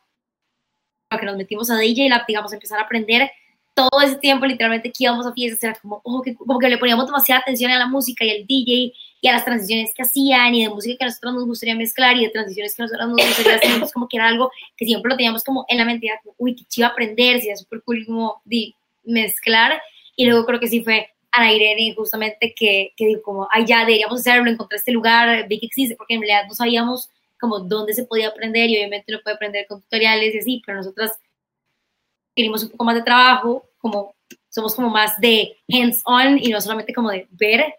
[1.19, 3.31] que nos metimos a DJ Lab, digamos, empezar a aprender
[3.75, 6.79] todo ese tiempo, literalmente que íbamos a fiestas, era como, oh, que, como que le
[6.79, 10.55] poníamos demasiada atención a la música y al DJ y a las transiciones que hacían
[10.55, 13.09] y de música que a nosotros nos gustaría mezclar y de transiciones que a nosotros
[13.09, 15.85] nos gustaría hacer, pues como que era algo que siempre lo teníamos como en la
[16.23, 18.75] como, uy, qué chido aprender, si era súper cool como de
[19.05, 19.81] mezclar
[20.17, 23.81] y luego creo que sí fue Ana Irene justamente que, que dijo como, ay, ya
[23.81, 27.93] deberíamos hacerlo, encontré este lugar, vi que existe, porque en realidad no sabíamos como dónde
[27.93, 31.19] se podía aprender y obviamente uno puede aprender con tutoriales y así, pero nosotras
[32.35, 34.15] queremos un poco más de trabajo, como
[34.49, 37.75] somos como más de hands-on y no solamente como de ver.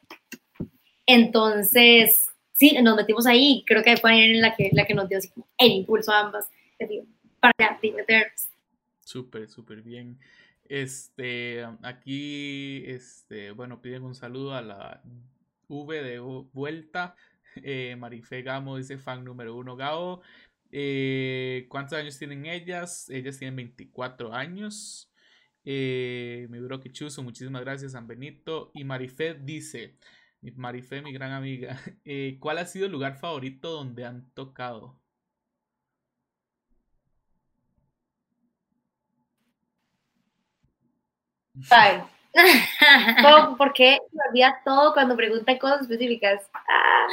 [1.08, 5.18] Entonces, sí, nos metimos ahí creo que fue en la que, la que nos dio
[5.18, 6.48] así como el impulso a ambas
[7.40, 7.80] para.
[9.00, 10.20] Súper, súper bien.
[10.70, 15.02] Este, aquí, este, bueno, piden un saludo a la
[15.70, 17.16] V de vuelta.
[17.64, 20.22] Eh, Marife Gamo dice fan número uno Gao.
[20.72, 23.10] Eh, ¿Cuántos años tienen ellas?
[23.10, 25.12] Ellas tienen 24 años.
[25.64, 28.72] Eh, mi bro Chuso, muchísimas gracias, San Benito.
[28.74, 29.96] Y Marife dice,
[30.56, 35.00] Marife, mi gran amiga, eh, ¿cuál ha sido el lugar favorito donde han tocado?
[43.58, 46.42] ¿Por qué me olvida todo cuando preguntan cosas específicas?
[46.54, 47.08] Ah.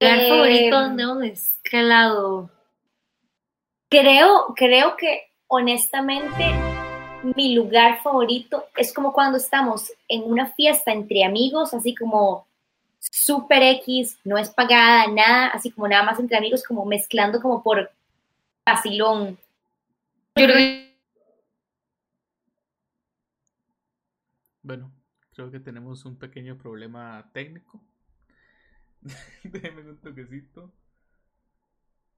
[0.00, 2.50] ¿Lugar favorito eh, donde hemos escalado?
[3.88, 6.71] Creo, creo que honestamente
[7.22, 12.46] mi lugar favorito es como cuando estamos en una fiesta entre amigos, así como
[12.98, 17.62] super X, no es pagada, nada, así como nada más entre amigos, como mezclando como
[17.62, 17.90] por
[18.64, 19.38] vacilón.
[24.62, 24.92] Bueno,
[25.30, 27.80] creo que tenemos un pequeño problema técnico.
[29.42, 30.72] Déjenme un toquecito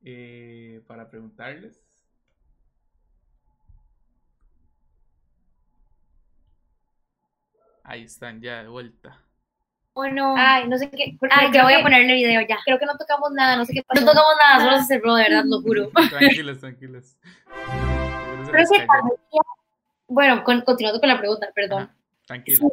[0.02, 1.82] eh, para preguntarles.
[7.84, 9.20] Ahí están ya de vuelta.
[9.94, 11.16] Bueno, ay, no sé qué.
[11.30, 12.58] Ay, ya voy a ponerle video ya.
[12.64, 14.00] Creo que no tocamos nada, no sé qué pasó.
[14.00, 15.90] No tocamos nada, solo se cerró, de verdad, lo juro.
[16.10, 17.16] Tranquilos, tranquilos.
[20.08, 21.90] bueno, continuando con la pregunta, perdón.
[22.26, 22.70] Tranquilo.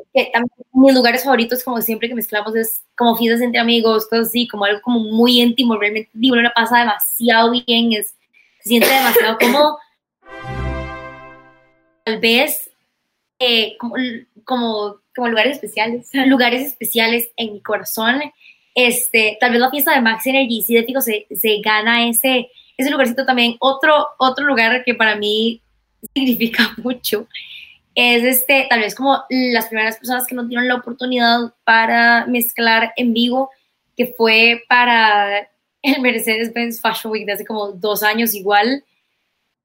[0.71, 4.63] mis lugares favoritos, como siempre que mezclamos, es como fiestas entre amigos, cosas así, como
[4.63, 8.15] algo como muy íntimo, realmente, digo, una pasa demasiado bien, es,
[8.61, 9.77] se siente demasiado como,
[12.05, 12.70] tal vez,
[13.43, 13.95] eh, como,
[14.43, 18.21] como, como, lugares especiales, lugares especiales en mi corazón,
[18.75, 22.91] este, tal vez la fiesta de Max Energy, sí, de se, se gana ese, ese
[22.91, 25.59] lugarcito también, otro, otro lugar que para mí
[26.13, 27.27] significa mucho,
[27.95, 32.93] es este, tal vez como las primeras personas que no dieron la oportunidad para mezclar
[32.95, 33.49] en vivo,
[33.97, 35.49] que fue para
[35.81, 38.83] el Mercedes-Benz Fashion Week de hace como dos años igual,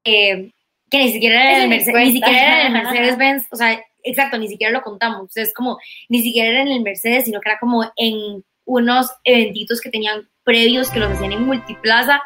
[0.03, 0.51] eh,
[0.89, 5.77] que ni siquiera era el, Mercedes-Benz, o sea, exacto, ni siquiera lo contamos, es como,
[6.09, 10.29] ni siquiera era en el Mercedes, sino que era como en unos eventitos que tenían
[10.43, 12.21] previos, que los hacían en Multiplaza.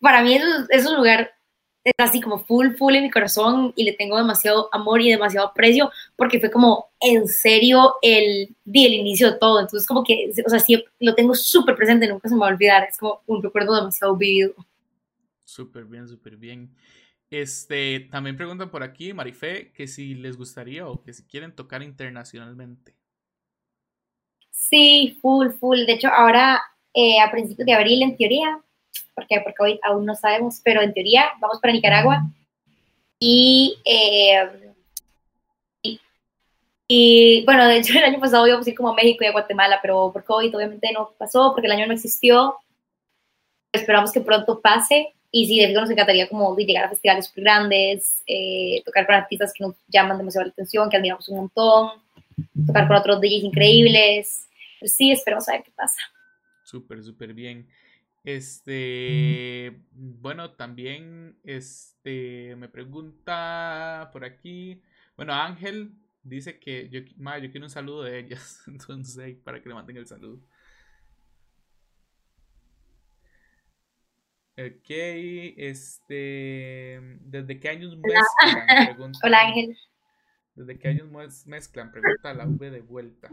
[0.00, 1.32] Para mí eso es un lugar
[1.84, 5.48] es así como full, full en mi corazón y le tengo demasiado amor y demasiado
[5.48, 9.60] aprecio porque fue como en serio el, el inicio de todo.
[9.60, 12.50] Entonces como que, o sea, sí, lo tengo súper presente, nunca se me va a
[12.50, 12.84] olvidar.
[12.84, 14.54] Es como un recuerdo demasiado vivido.
[15.52, 16.74] Súper bien, súper bien.
[17.30, 21.82] Este, también preguntan por aquí, Marife, que si les gustaría o que si quieren tocar
[21.82, 22.94] internacionalmente.
[24.50, 25.84] Sí, full, full.
[25.84, 26.62] De hecho, ahora
[26.94, 28.60] eh, a principios de abril, en teoría,
[29.14, 32.22] porque, porque hoy aún no sabemos, pero en teoría vamos para Nicaragua.
[33.18, 34.72] Y, eh,
[36.88, 39.32] y, bueno, de hecho el año pasado íbamos a ir como a México y a
[39.32, 42.56] Guatemala, pero por COVID obviamente no pasó, porque el año no existió.
[43.70, 45.14] Esperamos que pronto pase.
[45.34, 49.52] Y sí, de hecho nos encantaría como llegar a festivales grandes, eh, tocar con artistas
[49.54, 52.02] que nos llaman demasiado la atención, que admiramos un montón,
[52.66, 54.46] tocar con otros DJs increíbles.
[54.78, 56.02] Pero sí, esperamos a ver qué pasa.
[56.64, 57.66] Súper, súper bien.
[58.24, 64.82] Este, bueno, también este me pregunta por aquí.
[65.16, 65.92] Bueno, Ángel
[66.22, 68.60] dice que yo, yo quiero un saludo de ellas.
[68.66, 70.40] Entonces, para que le manden el saludo.
[74.66, 74.90] Ok,
[75.56, 77.00] este.
[77.20, 79.12] ¿Desde qué años mezclan?
[79.22, 79.76] Hola Ángel.
[80.54, 81.08] ¿Desde qué años
[81.46, 81.90] mezclan?
[81.90, 83.30] Pregunta la V de vuelta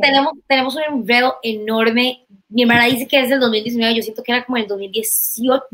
[0.00, 2.26] tenemos, tenemos un enredo enorme.
[2.48, 5.64] Mi hermana dice que es del 2019, yo siento que era como el 2018,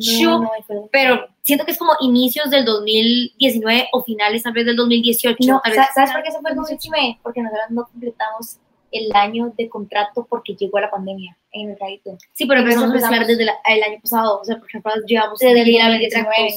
[0.93, 5.37] pero siento que es como inicios del 2019 o finales tal vez del 2018.
[5.47, 5.61] No,
[5.95, 7.19] ¿Sabes por qué se fue el 2019?
[7.23, 8.59] Porque nosotros no completamos
[8.93, 12.19] el año de contrato porque llegó la pandemia en el crédito.
[12.33, 15.61] Sí, pero empezamos a empezar desde el año pasado, o sea, por ejemplo, llevamos desde
[15.61, 16.55] el 2019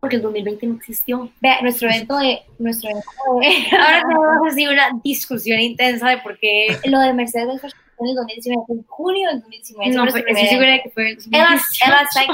[0.00, 1.30] porque el 2020 no existió.
[1.42, 2.42] Vea, nuestro evento de...
[2.58, 3.10] Nuestro evento
[3.78, 7.68] ahora tenemos así una discusión intensa de por qué lo de Mercedes fue
[8.00, 9.94] en el 2019, fue en junio del 2019.
[9.94, 11.84] No, estoy segura que fue el 2018.
[11.86, 12.24] Eva, que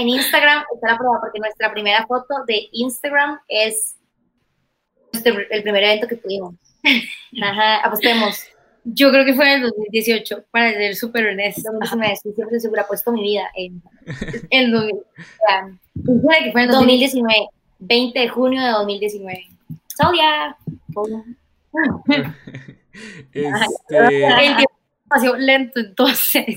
[0.00, 3.96] en Instagram está la prueba, porque nuestra primera foto de Instagram es
[5.12, 6.54] el primer evento que tuvimos.
[7.42, 8.44] Ajá, apostemos.
[8.84, 11.70] Yo creo que fue en el 2018, para ser súper honesto.
[11.72, 13.82] 2019, siempre se hubiera puesto mi vida en
[14.50, 15.78] el 2019.
[16.44, 19.48] que fue en 2019, 20 de junio de 2019.
[19.96, 20.56] So, yeah.
[23.32, 24.46] este...
[24.46, 26.56] El tiempo pasó lento, entonces.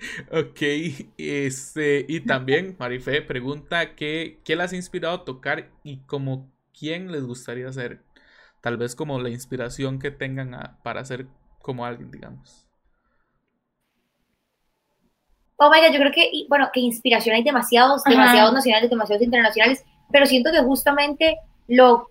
[0.30, 0.60] ok,
[1.16, 7.12] este, y también Marife pregunta que, qué las ha inspirado a tocar y como quién
[7.12, 8.00] les gustaría ser.
[8.60, 11.26] Tal vez como la inspiración que tengan para ser
[11.62, 12.66] como alguien, digamos.
[15.56, 19.84] Oh my God, yo creo que, bueno, que inspiración hay demasiados, demasiados nacionales, demasiados internacionales,
[20.10, 21.36] pero siento que justamente
[21.68, 22.08] lo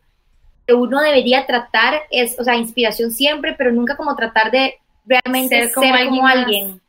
[0.68, 5.70] que uno debería tratar es, o sea, inspiración siempre, pero nunca como tratar de realmente
[5.70, 6.80] ser como, alguien.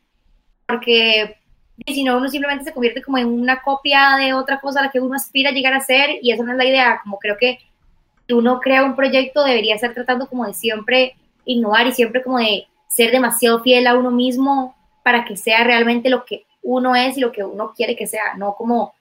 [0.67, 1.37] Porque
[1.87, 4.91] si no, uno simplemente se convierte como en una copia de otra cosa a la
[4.91, 6.99] que uno aspira a llegar a ser y esa no es la idea.
[7.03, 7.57] Como creo que
[8.33, 11.15] uno crea un proyecto debería estar tratando como de siempre
[11.45, 16.09] innovar y siempre como de ser demasiado fiel a uno mismo para que sea realmente
[16.09, 18.93] lo que uno es y lo que uno quiere que sea, no como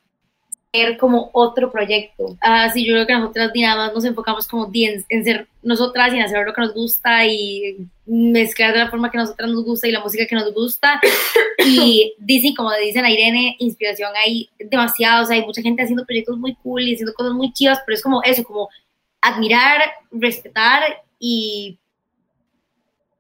[0.73, 2.37] ser como otro proyecto.
[2.41, 6.13] Ah, sí, yo creo que nosotras nada más nos enfocamos como en, en, ser nosotras
[6.13, 9.65] y en hacer lo que nos gusta y mezclar de la forma que nosotras nos
[9.65, 11.01] gusta y la música que nos gusta.
[11.67, 16.07] y dicen, como dicen a Irene, inspiración hay demasiado, o sea, hay mucha gente haciendo
[16.07, 18.69] proyectos muy cool y haciendo cosas muy chivas, pero es como eso, como
[19.21, 21.79] admirar, respetar y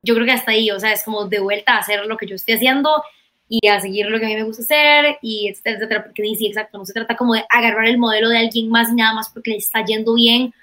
[0.03, 2.27] yo creo que hasta ahí, o sea, es como de vuelta a hacer lo que
[2.27, 3.03] yo estoy haciendo
[3.49, 6.47] y a seguir lo que a mí me gusta hacer y etcétera, etcétera, porque sí,
[6.47, 9.29] exacto, no se trata como de agarrar el modelo de alguien más y nada más
[9.29, 10.55] porque le está yendo bien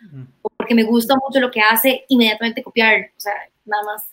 [0.41, 3.33] o porque me gusta mucho lo que hace, inmediatamente copiar, o sea,
[3.65, 4.09] nada más.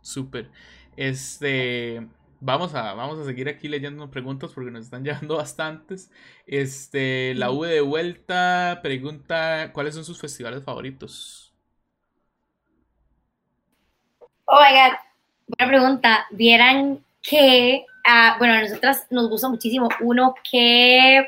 [0.00, 0.48] Súper.
[0.96, 2.06] Este,
[2.40, 6.10] vamos a, vamos a seguir aquí leyendo preguntas porque nos están llegando bastantes.
[6.46, 11.54] Este, la V de vuelta pregunta, ¿cuáles son sus festivales favoritos?
[14.46, 14.96] Oh my god,
[15.46, 16.26] buena pregunta.
[16.32, 21.24] Vieran que, uh, bueno, a nosotras nos gusta muchísimo uno que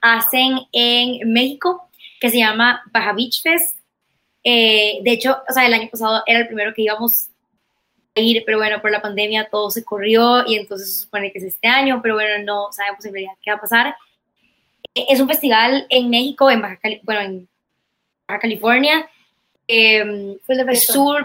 [0.00, 3.78] hacen en México, que se llama Baja Beach Fest.
[4.44, 7.30] Eh, de hecho, o sea, el año pasado era el primero que íbamos a
[8.18, 11.44] ir, pero bueno, por la pandemia todo se corrió y entonces se supone que es
[11.44, 13.96] este año, pero bueno, no sabemos en realidad qué va a pasar.
[14.94, 17.48] Eh, es un festival en México, en Baja, bueno, en
[18.26, 19.08] Baja California,
[19.66, 20.38] eh,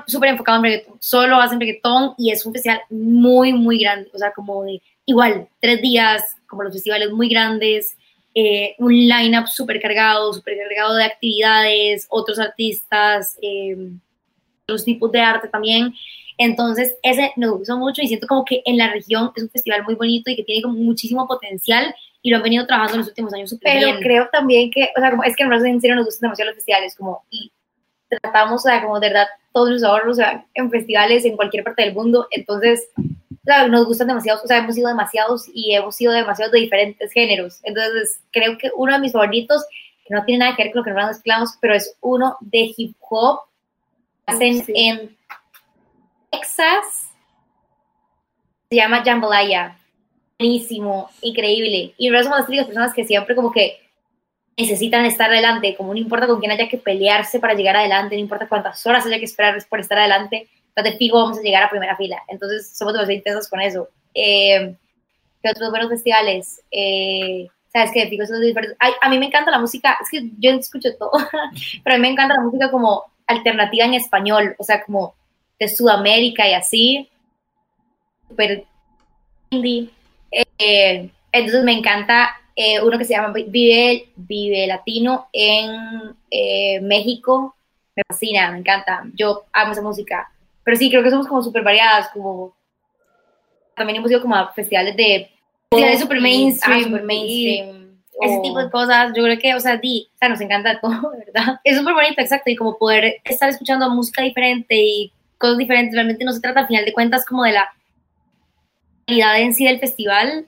[0.06, 4.18] súper enfocado en reggaetón, solo hacen reggaetón y es un festival muy, muy grande, o
[4.18, 7.96] sea, como de igual, tres días, como los festivales muy grandes,
[8.36, 13.78] eh, un line-up súper cargado, súper cargado de actividades, otros artistas, eh,
[14.64, 15.94] otros tipos de arte también.
[16.38, 19.84] Entonces, ese me gustó mucho y siento como que en la región es un festival
[19.84, 23.10] muy bonito y que tiene como muchísimo potencial y lo han venido trabajando en los
[23.10, 23.90] últimos años súper bien.
[23.90, 26.56] Pero creo también que, o sea, como es que en serio nos gustan demasiado los
[26.56, 27.52] festivales, como, y
[28.10, 31.64] tratamos, o sea, como de verdad, todos los ahorros, o sea, en festivales en cualquier
[31.64, 32.90] parte del mundo, entonces,
[33.44, 37.12] claro, nos gustan demasiados, o sea, hemos sido demasiados y hemos sido demasiados de diferentes
[37.12, 39.66] géneros, entonces, creo que uno de mis favoritos,
[40.06, 42.74] que no tiene nada que ver con lo que nosotros mezclamos, pero es uno de
[42.76, 43.40] hip hop,
[44.26, 45.18] hacen en
[46.34, 47.12] Texas,
[48.68, 49.78] se llama Jambalaya,
[50.40, 53.78] buenísimo, increíble, y nosotros somos las personas que siempre como que
[54.58, 58.22] necesitan estar adelante, como no importa con quién haya que pelearse para llegar adelante, no
[58.22, 61.70] importa cuántas horas haya que esperar por estar adelante, de fijo vamos a llegar a
[61.70, 62.24] primera fila.
[62.28, 63.90] Entonces somos demasiado intensos con eso.
[64.16, 64.76] Eh,
[65.44, 66.62] ¿Qué otros buenos festivales?
[66.72, 68.08] Eh, ¿Sabes qué?
[68.08, 68.76] Fijo son diferentes.
[68.80, 71.12] a mí me encanta la música, es que yo escucho todo,
[71.84, 75.14] pero a mí me encanta la música como alternativa en español, o sea, como
[75.64, 77.09] de Sudamérica y así.
[78.28, 78.66] Super
[79.49, 79.89] indie.
[80.32, 87.55] Eh, entonces me encanta eh, uno que se llama Vive, Vive Latino en eh, México.
[87.95, 89.03] Me fascina, me encanta.
[89.14, 90.32] Yo amo esa música.
[90.64, 92.55] Pero sí, creo que somos como súper variadas, como...
[93.76, 95.30] También hemos ido como a festivales de...
[95.72, 96.84] Festivales super mainstream.
[96.84, 97.84] super mainstream.
[98.22, 101.11] Ese tipo de cosas, yo creo que, o sea, di, o sea, nos encanta todo,
[101.26, 101.59] ¿verdad?
[101.64, 105.11] Es súper bonito, exacto, y como poder estar escuchando música diferente y
[105.44, 107.70] cosas diferentes, realmente no se trata al final de cuentas como de la
[109.06, 110.46] calidad en sí del festival,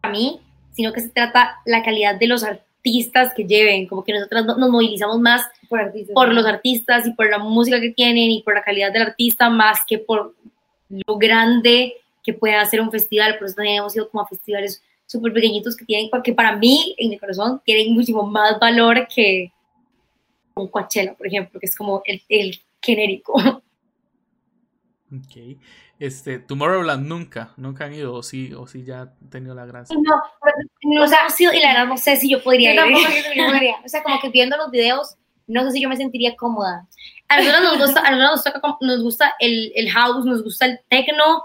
[0.00, 0.40] a mí,
[0.72, 4.70] sino que se trata la calidad de los artistas que lleven, como que nosotros nos
[4.70, 8.62] movilizamos más por, por los artistas y por la música que tienen y por la
[8.62, 10.34] calidad del artista más que por
[10.88, 14.82] lo grande que pueda hacer un festival, por eso también hemos ido como a festivales
[15.04, 19.52] súper pequeñitos que tienen, que para mí, en mi corazón, tienen muchísimo más valor que
[20.54, 23.62] un Coachella, por ejemplo, que es como el, el genérico.
[25.16, 25.58] Ok.
[25.98, 29.96] Este, Tomorrowland nunca, nunca han ido, o sí, o sí ya han tenido la gracia.
[29.96, 30.22] No,
[30.82, 33.74] no o sea, sí, y la verdad no sé si yo podría ir.
[33.84, 36.86] O sea, como que viendo los videos, no sé si yo me sentiría cómoda.
[37.28, 41.44] A nosotros nos gusta, a nosotros nos, gusta el, el, house, nos gusta el techno,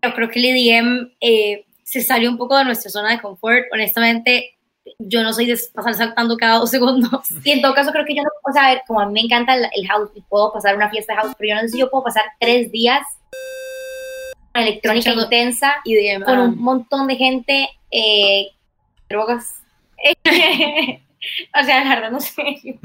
[0.00, 3.64] pero creo que el EDM eh, se salió un poco de nuestra zona de confort.
[3.72, 4.53] Honestamente,
[4.98, 7.10] yo no soy de pasar saltando cada dos segundos.
[7.44, 9.12] Y en todo caso, creo que yo no, o sea, a ver, como a mí
[9.12, 11.68] me encanta el, house y puedo pasar una fiesta de house, pero yo no sé
[11.68, 13.02] si yo puedo pasar tres días
[14.52, 18.48] con electrónica intensa y con un montón de gente, eh,
[19.08, 19.52] drogas.
[21.60, 22.78] o sea, la verdad no sé.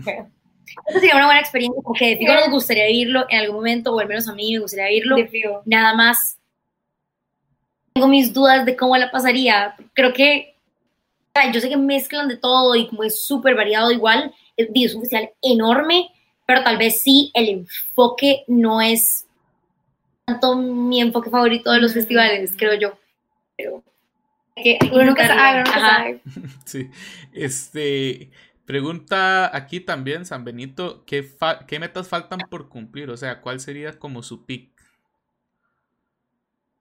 [0.88, 4.08] Eso sería una buena experiencia, porque de nos gustaría vivirlo en algún momento, o al
[4.08, 5.64] menos a mí me gustaría vivirlo.
[5.66, 6.40] Nada más
[7.94, 9.76] tengo mis dudas de cómo la pasaría.
[9.94, 10.49] Creo que,
[11.54, 15.32] yo sé que mezclan de todo y como es súper variado igual, es un festival
[15.42, 16.10] enorme,
[16.46, 19.26] pero tal vez sí el enfoque no es
[20.26, 23.00] tanto mi enfoque favorito de los festivales, creo yo.
[23.58, 23.84] Pero
[24.56, 26.22] que uno nunca sabe,
[26.66, 26.90] Sí,
[27.34, 28.30] este...
[28.70, 31.28] Pregunta aquí también, San Benito, ¿qué,
[31.66, 33.10] ¿qué, metas faltan por cumplir?
[33.10, 34.79] O sea, ¿cuál sería como su pick?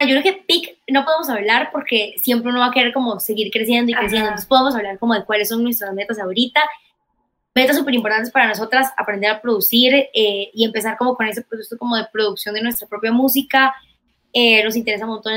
[0.01, 3.51] Yo creo que pick no podemos hablar porque siempre uno va a querer como seguir
[3.51, 4.29] creciendo y creciendo.
[4.29, 6.63] Entonces podemos hablar como de cuáles son nuestras metas ahorita.
[7.55, 11.77] Metas súper importantes para nosotras, aprender a producir eh, y empezar como con ese proceso
[11.77, 13.75] como de producción de nuestra propia música.
[14.33, 15.35] Eh, nos interesa un montón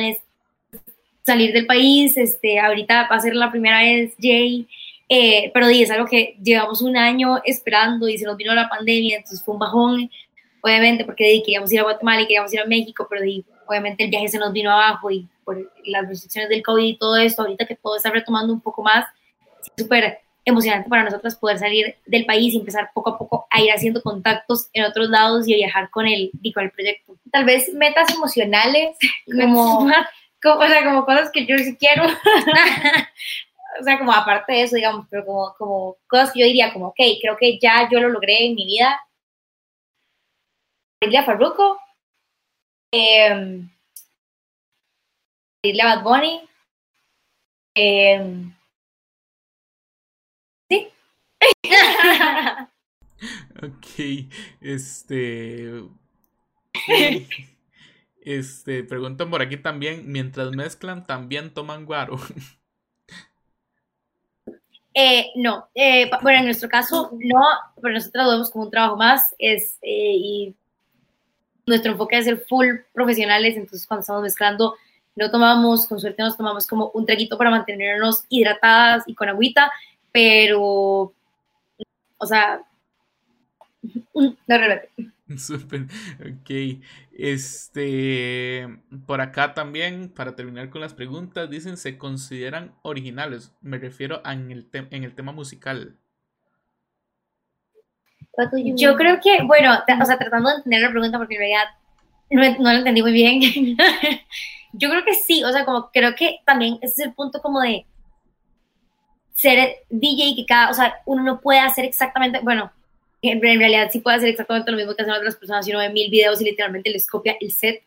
[1.24, 2.16] salir del país.
[2.16, 4.68] Este, ahorita va a ser la primera vez Jay
[5.14, 9.18] eh, pero es algo que llevamos un año esperando y se nos vino la pandemia,
[9.18, 10.10] entonces fue un bajón,
[10.62, 13.22] obviamente, porque queríamos ir a Guatemala y queríamos ir a México, pero
[13.68, 17.18] obviamente el viaje se nos vino abajo y por las restricciones del COVID y todo
[17.18, 19.06] esto, ahorita que todo está retomando un poco más,
[19.62, 23.62] es súper emocionante para nosotros poder salir del país y empezar poco a poco a
[23.62, 27.16] ir haciendo contactos en otros lados y a viajar con el, con el proyecto.
[27.32, 29.88] Tal vez metas emocionales, como,
[30.42, 32.04] como, o sea, como cosas que yo sí quiero,
[33.80, 36.88] o sea, como aparte de eso, digamos, pero como, como cosas que yo diría como,
[36.88, 39.00] ok, creo que ya yo lo logré en mi vida.
[41.04, 41.80] Irle Farruko,
[42.92, 43.68] eh,
[45.64, 46.50] irle a Bad Bunny,
[47.76, 48.52] eh,
[50.70, 50.88] sí.
[53.64, 54.30] ok,
[54.62, 55.84] este...
[58.24, 62.20] Este, preguntan por aquí también, mientras mezclan, también toman guaro.
[64.94, 67.42] Eh, no, eh, bueno, en nuestro caso no,
[67.82, 70.56] pero nosotros lo vemos como un trabajo más es, eh, y
[71.66, 74.76] nuestro enfoque es ser full profesionales, entonces cuando estamos mezclando
[75.16, 79.72] no tomamos, con suerte nos tomamos como un traguito para mantenernos hidratadas y con agüita,
[80.12, 81.14] pero,
[82.18, 82.62] o sea,
[84.14, 84.90] no realmente.
[85.38, 85.84] Súper,
[86.20, 86.82] ok.
[87.14, 88.68] Este,
[89.06, 93.54] por acá también, para terminar con las preguntas, dicen, ¿se consideran originales?
[93.62, 95.98] Me refiero en el, en el tema musical.
[98.76, 101.66] Yo creo que, bueno, o sea, tratando de entender la pregunta porque en realidad
[102.30, 103.42] no, no la entendí muy bien.
[104.74, 107.60] Yo creo que sí, o sea, como creo que también ese es el punto como
[107.60, 107.86] de
[109.34, 112.72] ser DJ que cada, o sea, uno no puede hacer exactamente, bueno,
[113.22, 115.90] en realidad sí puede hacer exactamente lo mismo que hacen otras personas, si uno ve
[115.90, 117.84] mil videos y literalmente les copia el set.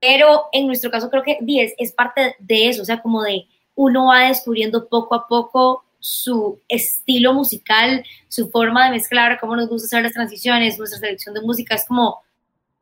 [0.00, 3.46] Pero en nuestro caso creo que 10 es parte de eso, o sea, como de
[3.74, 9.68] uno va descubriendo poco a poco su estilo musical, su forma de mezclar, cómo nos
[9.68, 12.22] gusta hacer las transiciones, nuestra selección de música es como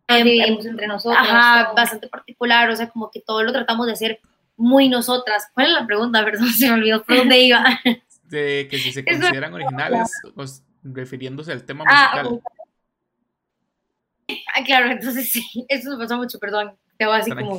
[0.08, 1.20] vivimos entre nosotros.
[1.20, 4.20] Ajá, bastante particular, o sea, como que todo lo tratamos de hacer
[4.56, 5.48] muy nosotras.
[5.54, 6.24] ¿Cuál es la pregunta?
[6.24, 7.64] Perdón, se me olvidó por dónde iba.
[8.24, 12.40] De que si se consideran originales, pues, refiriéndose al tema ah, musical.
[14.54, 16.76] Ah, claro, entonces sí, eso me pasa mucho, perdón.
[16.96, 17.58] Te voy así como.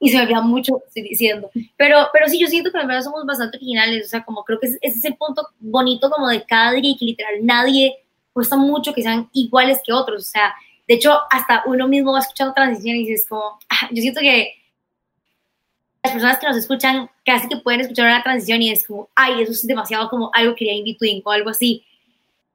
[0.00, 1.50] Y se me olvida mucho, estoy diciendo.
[1.76, 4.06] Pero, pero sí, yo siento que en verdad somos bastante originales.
[4.06, 7.04] O sea, como creo que ese, es el punto bonito como de cada día que
[7.04, 7.96] literal nadie
[8.32, 10.22] cuesta mucho que sean iguales que otros.
[10.22, 10.54] O sea,
[10.86, 14.54] de hecho, hasta uno mismo va escuchando transiciones y dices como, ah, yo siento que
[16.04, 19.42] las personas que nos escuchan casi que pueden escuchar una transición y es como, ay,
[19.42, 21.84] eso es demasiado como algo que quería in between o algo así.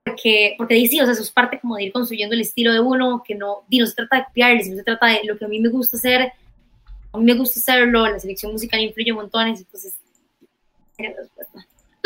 [0.03, 2.79] Porque, porque dice, o sea, eso es parte como de ir construyendo el estilo de
[2.79, 5.47] uno, que no, no se trata de copiar, sino se trata de lo que a
[5.47, 6.33] mí me gusta hacer,
[7.13, 9.97] a mí me gusta hacerlo, la selección musical influye montones, entonces,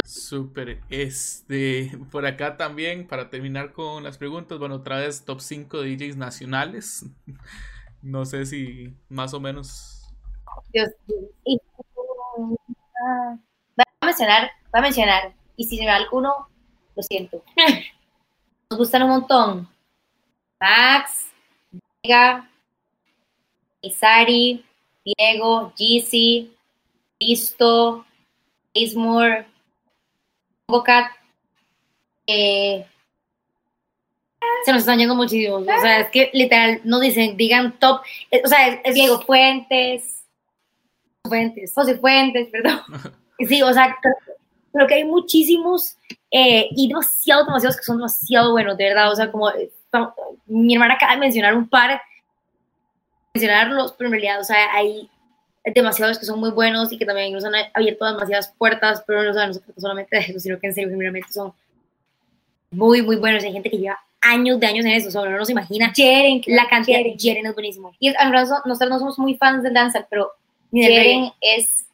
[0.05, 5.81] Súper, este, por acá también, para terminar con las preguntas, bueno, otra vez top 5
[5.81, 7.05] DJs nacionales,
[8.01, 9.97] no sé si más o menos
[10.73, 10.89] Dios.
[13.79, 15.33] va a mencionar, va a mencionar.
[15.55, 16.49] Y si se me alguno,
[16.95, 17.43] lo siento.
[18.69, 19.69] Nos gustan un montón.
[20.59, 21.27] Max,
[22.03, 22.49] Vega,
[23.81, 24.65] Isari,
[25.15, 26.51] Diego, Jeezy,
[27.19, 28.05] Listo,
[28.73, 29.45] Ismore,
[30.67, 31.11] Bocat.
[32.25, 32.85] Eh,
[34.65, 35.61] se nos están yendo muchísimos.
[35.61, 38.01] O sea, es que literal no dicen, digan top.
[38.31, 40.25] Eh, o sea, es Diego Fuentes,
[41.23, 42.81] Fuentes, José Fuentes, perdón.
[43.47, 43.95] Sí, o sea,
[44.73, 45.95] creo, que hay muchísimos
[46.31, 49.11] eh, y demasiado, demasiados que son demasiado buenos, de verdad.
[49.11, 49.69] O sea, como eh,
[50.47, 52.01] mi hermana acaba de mencionar un par,
[53.37, 55.09] mencionarlos, pero en realidad, o sea, hay
[55.63, 59.31] demasiados que son muy buenos y que también nos han abierto demasiadas puertas, pero no,
[59.31, 61.53] o no se trata solamente de eso, sino que en serio, generalmente son
[62.71, 63.43] muy, muy buenos.
[63.43, 66.67] Hay gente que lleva años de años en eso, solo no nos imagina Jeren, la
[66.67, 66.97] cantidad.
[66.97, 67.19] Jeren.
[67.19, 67.93] Jeren es buenísimo.
[67.99, 70.31] Y nosotros, nosotros no somos muy fans del danza, pero
[70.71, 71.85] Jeren es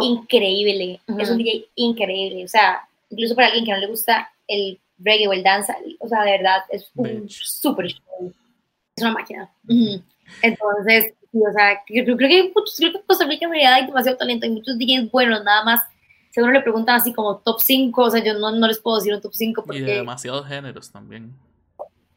[0.00, 4.78] increíble, es un DJ increíble, o sea, incluso para alguien que no le gusta el
[4.98, 9.50] reggae o el danza, o sea, de verdad, es un súper Es una máquina.
[10.42, 14.46] Entonces, o sea, yo creo que, creo que Costa Rica en realidad hay demasiado talento,
[14.46, 15.80] hay muchos DJs buenos, nada más
[16.30, 18.98] si uno le preguntan así como top 5, o sea, yo no, no les puedo
[18.98, 19.80] decir un top 5 porque...
[19.80, 21.36] Y de demasiados géneros también.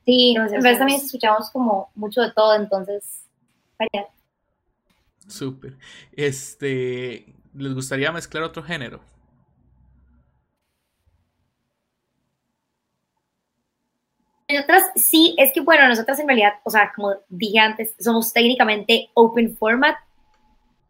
[0.05, 3.25] Sí, en vez también escuchamos como mucho de todo, entonces,
[3.79, 4.09] variar.
[5.27, 5.77] Súper.
[6.11, 8.99] Este, ¿les gustaría mezclar otro género?
[14.53, 19.09] Nosotras sí, es que bueno, nosotras en realidad, o sea, como dije antes, somos técnicamente
[19.13, 19.95] open format,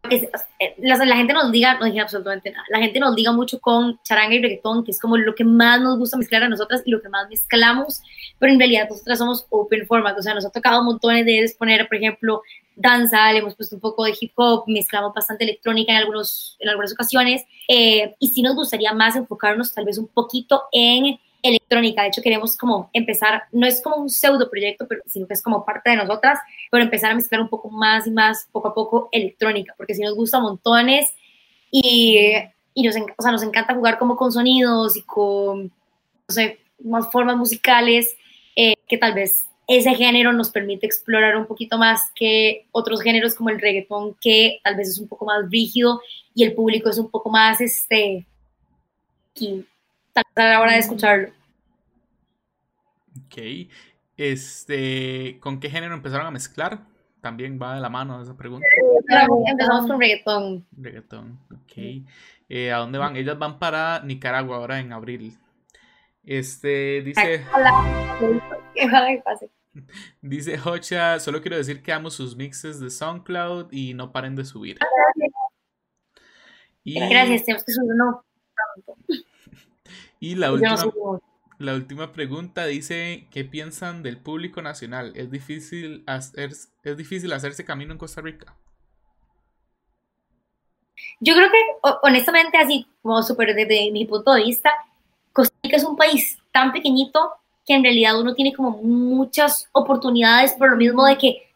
[0.08, 3.32] que eh, la, la, gente nos diga, no dije absolutamente nada, la gente nos diga
[3.32, 6.48] mucho con charanga y reggaetón, que es como lo que más nos gusta mezclar a
[6.48, 8.02] nosotras y lo que más mezclamos,
[8.38, 11.88] pero en realidad nosotras somos open format, o sea, nos ha tocado montones de exponer,
[11.88, 12.42] por ejemplo,
[12.76, 16.68] danza, le hemos puesto un poco de hip hop, mezclamos bastante electrónica en, algunos, en
[16.68, 22.02] algunas ocasiones, eh, y sí nos gustaría más enfocarnos tal vez un poquito en electrónica.
[22.02, 25.42] De hecho, queremos como empezar, no es como un pseudo proyecto, pero, sino que es
[25.42, 26.38] como parte de nosotras,
[26.70, 30.02] pero empezar a mezclar un poco más y más, poco a poco, electrónica, porque si
[30.02, 31.08] nos gusta montones
[31.70, 32.18] y,
[32.74, 32.96] y nos
[33.42, 38.16] encanta jugar como con sonidos y con, no sé, más formas musicales
[38.56, 43.34] eh, que tal vez ese género nos permite explorar un poquito más que otros géneros
[43.34, 46.00] como el reggaetón, que tal vez es un poco más rígido
[46.34, 48.26] y el público es un poco más, este,
[50.14, 51.28] a la hora de escucharlo.
[53.26, 53.68] Ok.
[54.16, 56.80] Este, ¿con qué género empezaron a mezclar?
[57.20, 58.66] También va de la mano esa pregunta.
[59.46, 60.66] Empezamos con reggaetón.
[60.76, 62.04] Reggaetón, ok.
[62.48, 63.16] Eh, ¿A dónde van?
[63.16, 65.36] Ellas van para Nicaragua ahora en abril.
[66.22, 67.44] Este, dice...
[70.20, 74.44] Dice Hocha, solo quiero decir que amo sus mixes de SoundCloud y no paren de
[74.44, 74.78] subir.
[76.84, 78.24] Gracias, tenemos que subir uno
[80.24, 80.78] y la última,
[81.58, 85.12] la última pregunta dice, ¿qué piensan del público nacional?
[85.16, 86.52] ¿Es difícil, hacer,
[86.82, 88.56] ¿Es difícil hacerse camino en Costa Rica?
[91.20, 91.58] Yo creo que,
[92.04, 94.70] honestamente, así como súper desde mi punto de vista,
[95.34, 97.34] Costa Rica es un país tan pequeñito
[97.66, 101.50] que en realidad uno tiene como muchas oportunidades por lo mismo de que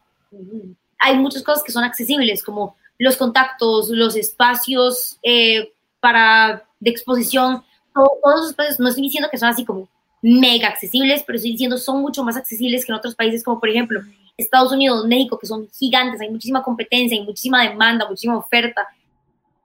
[0.99, 7.63] hay muchas cosas que son accesibles, como los contactos, los espacios eh, para, de exposición,
[7.93, 9.89] todos los espacios, no estoy diciendo que son así como
[10.21, 13.69] mega accesibles, pero estoy diciendo son mucho más accesibles que en otros países como por
[13.69, 14.01] ejemplo
[14.37, 18.87] Estados Unidos, México, que son gigantes, hay muchísima competencia, hay muchísima demanda, muchísima oferta.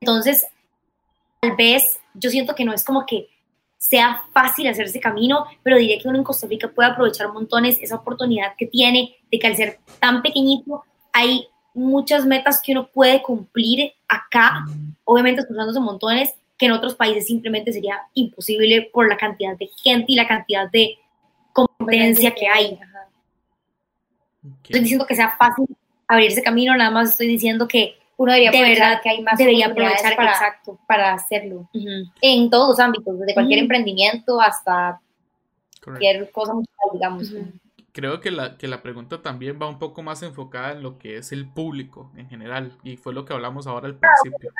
[0.01, 0.47] Entonces,
[1.41, 3.29] tal vez yo siento que no es como que
[3.79, 7.79] sea fácil hacer ese camino, pero diría que uno en Costa Rica puede aprovechar montones
[7.81, 12.89] esa oportunidad que tiene de que al ser tan pequeñito hay muchas metas que uno
[12.89, 14.65] puede cumplir acá,
[15.05, 20.13] obviamente esforzándose montones, que en otros países simplemente sería imposible por la cantidad de gente
[20.13, 20.99] y la cantidad de
[21.53, 22.79] competencia que hay.
[24.65, 25.67] Estoy diciendo que sea fácil
[26.07, 30.15] abrirse camino, nada más estoy diciendo que uno debería aprovechar que hay más debería aprovechar
[30.17, 30.79] para, exacto.
[30.87, 31.69] para hacerlo
[32.21, 35.01] en todos los ámbitos, desde cualquier emprendimiento hasta
[35.83, 37.33] cualquier cosa musical, digamos.
[37.93, 41.17] Creo que la, que la pregunta también va un poco más enfocada en lo que
[41.17, 44.51] es el público en general, y fue lo que hablamos ahora al principio.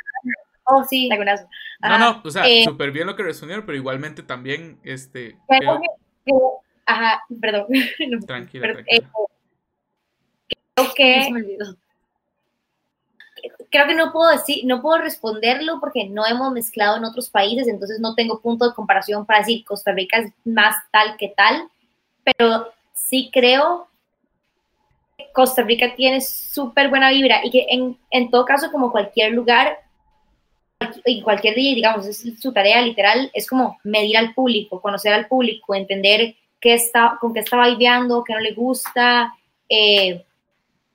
[0.65, 1.09] Oh, sí,
[1.81, 5.37] No, no, o sea, eh, súper bien lo que respondieron, pero igualmente también, este...
[5.47, 7.67] Creo, ajá, perdón.
[8.25, 8.85] Tranquila, tranquila.
[8.87, 9.03] Eh,
[10.73, 11.57] creo que...
[13.69, 17.67] Creo que no puedo decir, no puedo responderlo porque no hemos mezclado en otros países,
[17.67, 21.69] entonces no tengo punto de comparación para decir Costa Rica es más tal que tal,
[22.23, 23.87] pero sí creo
[25.15, 29.33] que Costa Rica tiene súper buena vibra y que en, en todo caso, como cualquier
[29.33, 29.77] lugar,
[31.05, 35.27] y cualquier día, digamos, es su tarea literal, es como medir al público, conocer al
[35.27, 39.33] público, entender qué está, con qué está viveando, qué no le gusta,
[39.69, 40.25] eh,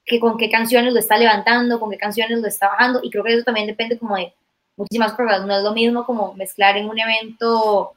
[0.05, 3.25] que, con qué canciones lo está levantando, con qué canciones lo está bajando, y creo
[3.25, 4.33] que eso también depende como de
[4.77, 7.93] muchísimas cosas, no es lo mismo como mezclar en un evento,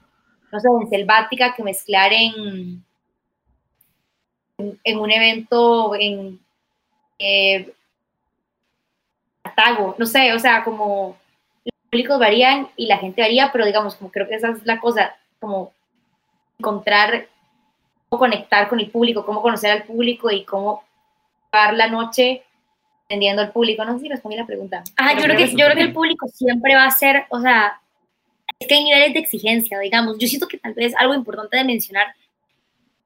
[0.51, 2.84] no sé, en Selvática, que mezclar en,
[4.84, 6.39] en, un evento en
[7.19, 7.73] eh,
[9.97, 11.17] no sé, o sea, como
[11.93, 15.15] públicos varían y la gente varía, pero digamos, como creo que esa es la cosa,
[15.39, 15.71] como
[16.57, 17.27] encontrar
[18.09, 20.83] cómo conectar con el público, cómo conocer al público y cómo
[21.51, 22.41] llevar la noche
[23.03, 23.85] dependiendo del público.
[23.85, 24.83] No sé si respondí la pregunta.
[24.97, 27.79] Ah, yo creo, que, yo creo que el público siempre va a ser, o sea,
[28.57, 30.17] es que hay niveles de exigencia, digamos.
[30.17, 32.07] Yo siento que tal vez algo importante de mencionar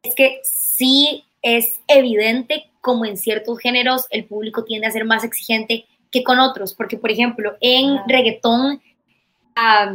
[0.02, 5.26] es que sí es evidente como en ciertos géneros el público tiende a ser más
[5.26, 5.86] exigente
[6.18, 8.82] que con otros, porque por ejemplo en reggaetón
[9.56, 9.92] a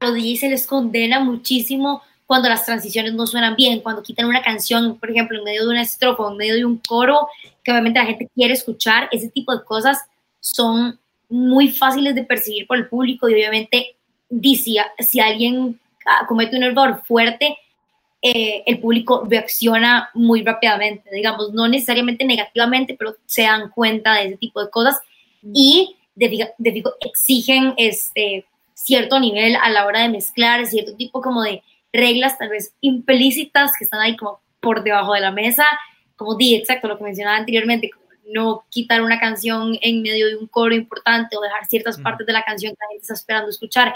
[0.00, 4.42] los DJs se les condena muchísimo cuando las transiciones no suenan bien, cuando quitan una
[4.42, 7.28] canción, por ejemplo, en medio de una estrofa, en medio de un coro,
[7.62, 9.98] que obviamente la gente quiere escuchar, ese tipo de cosas
[10.40, 13.96] son muy fáciles de percibir por el público y obviamente
[14.42, 17.56] si, si alguien ah, comete un error fuerte,
[18.22, 24.26] eh, el público reacciona muy rápidamente, digamos, no necesariamente negativamente, pero se dan cuenta de
[24.26, 24.98] ese tipo de cosas
[25.54, 31.42] y de, de, exigen este, cierto nivel a la hora de mezclar, cierto tipo como
[31.42, 35.64] de reglas tal vez implícitas que están ahí como por debajo de la mesa,
[36.16, 40.36] como di exacto lo que mencionaba anteriormente, como no quitar una canción en medio de
[40.36, 43.50] un coro importante o dejar ciertas partes de la canción que la gente está esperando
[43.50, 43.94] escuchar.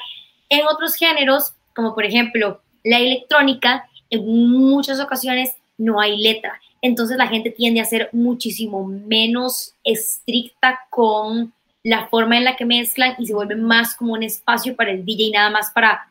[0.48, 6.60] En otros géneros, como por ejemplo la electrónica, en muchas ocasiones no hay letra.
[6.82, 11.52] Entonces la gente tiende a ser muchísimo menos estricta con
[11.82, 15.04] la forma en la que mezclan y se vuelve más como un espacio para el
[15.04, 16.08] DJ y nada más para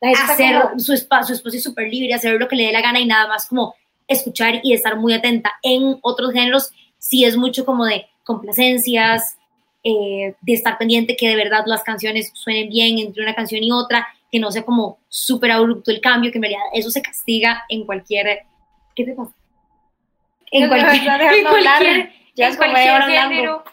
[0.00, 3.06] hacer su espacio, su espacio súper libre, hacer lo que le dé la gana y
[3.06, 3.74] nada más como
[4.08, 5.52] escuchar y estar muy atenta.
[5.62, 9.36] En otros géneros sí es mucho como de complacencias,
[9.82, 13.70] eh, de estar pendiente que de verdad las canciones suenen bien entre una canción y
[13.70, 17.64] otra que no sea como súper abrupto el cambio, que en realidad eso se castiga
[17.68, 18.44] en cualquier...
[18.96, 19.34] ¿Qué te pasa?
[20.50, 23.64] En cualquier, en cualquier, ya en cualquier género.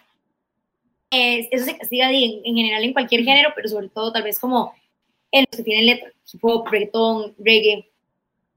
[1.09, 4.74] eso se castiga en, general en cualquier género, pero sobre todo tal vez como
[5.32, 7.88] en los que tienen letra, hip hop, reggaetón, reggae.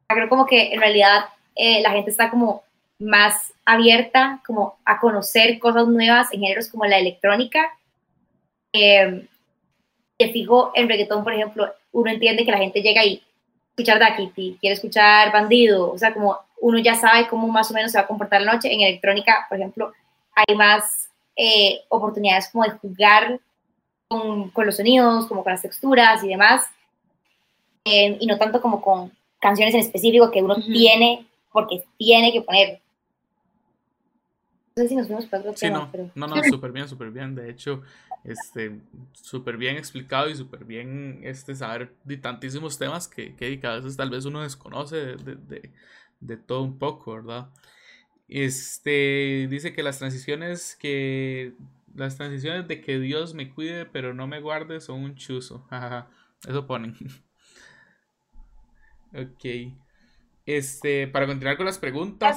[0.08, 2.62] Creo como que en realidad eh, la gente está como
[2.98, 7.72] más abierta como a conocer cosas nuevas en géneros como la electrónica.
[8.72, 9.26] Eh,
[10.16, 13.22] te fijo en reggaetón, por ejemplo, uno entiende que la gente llega y
[13.70, 17.92] escuchar Dakiti, quiere escuchar Bandido, o sea, como uno ya sabe cómo más o menos
[17.92, 18.72] se va a comportar la noche.
[18.72, 19.92] En electrónica, por ejemplo,
[20.34, 23.38] hay más eh, oportunidades como de jugar
[24.08, 26.64] con, con, los sonidos, como con las texturas y demás,
[27.84, 32.40] eh, y no tanto como con canciones en específico que uno tiene, porque tiene que
[32.40, 32.80] poner.
[34.74, 36.10] No sé si nos fuimos para otro tema, no, pero...
[36.14, 37.34] no, no, súper bien, súper bien.
[37.34, 37.82] De hecho,
[38.24, 38.80] este,
[39.12, 43.98] súper bien explicado y súper bien este, saber de tantísimos temas que, que, a veces
[43.98, 45.70] tal vez uno desconoce de, de, de,
[46.46, 47.50] todo un poco, ¿verdad?
[48.28, 51.54] Este, dice que las transiciones que
[51.94, 55.66] las transiciones de que Dios me cuide pero no me guarde son un chuzo.
[56.48, 56.96] Eso ponen.
[59.14, 59.74] ok.
[60.46, 62.36] Este, para continuar con las preguntas.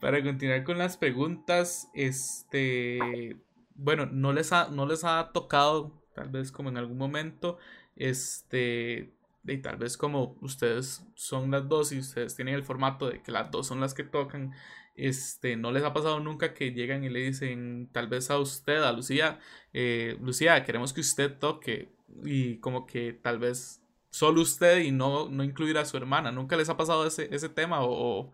[0.00, 3.38] Para continuar con las preguntas, este,
[3.74, 7.56] bueno, no les ha, no les ha tocado, tal vez como en algún momento,
[7.96, 9.13] este,
[9.46, 13.32] y tal vez como ustedes son las dos y ustedes tienen el formato de que
[13.32, 14.52] las dos son las que tocan,
[14.96, 18.82] este, no les ha pasado nunca que llegan y le dicen tal vez a usted,
[18.82, 19.38] a Lucía,
[19.72, 21.92] eh, Lucía, queremos que usted toque
[22.24, 26.30] y como que tal vez solo usted y no, no incluir a su hermana.
[26.32, 28.32] ¿Nunca les ha pasado ese, ese tema o,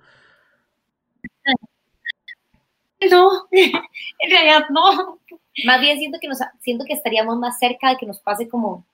[3.11, 5.19] no, en realidad no.
[5.65, 8.87] Más bien siento que, nos, siento que estaríamos más cerca de que nos pase como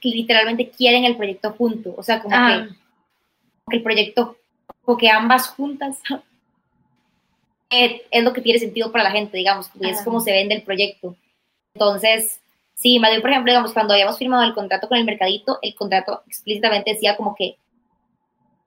[0.00, 1.94] que literalmente quieren el proyecto junto.
[1.96, 4.36] O sea, como que, el proyecto,
[4.84, 6.00] o que ambas juntas
[7.70, 10.62] es lo que tiene sentido para la gente, digamos, y es como se vende el
[10.62, 11.16] proyecto.
[11.74, 12.40] Entonces,
[12.74, 15.74] sí, más bien, por ejemplo, digamos, cuando habíamos firmado el contrato con el mercadito, el
[15.74, 17.56] contrato explícitamente decía como que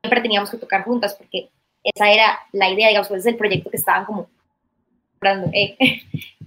[0.01, 1.49] siempre teníamos que tocar juntas, porque
[1.83, 4.29] esa era la idea, digamos, pues es el proyecto que estaban como
[5.53, 5.77] eh.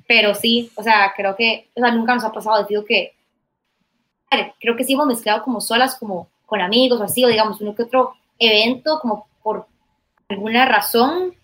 [0.07, 3.15] Pero sí, o sea, creo que, o sea, nunca nos ha pasado, digo que,
[4.61, 7.75] creo que sí hemos mezclado como solas, como con amigos o así, o digamos, uno
[7.75, 9.67] que otro evento, como por
[10.29, 11.35] alguna razón,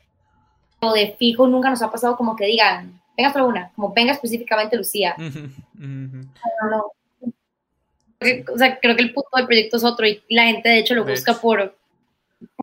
[0.80, 4.12] o de fijo, nunca nos ha pasado como que digan, venga solo una, como venga
[4.12, 5.14] específicamente Lucía.
[5.74, 6.92] no,
[8.52, 10.94] o sea, creo que el punto del proyecto es otro y la gente de hecho
[10.94, 11.76] lo busca por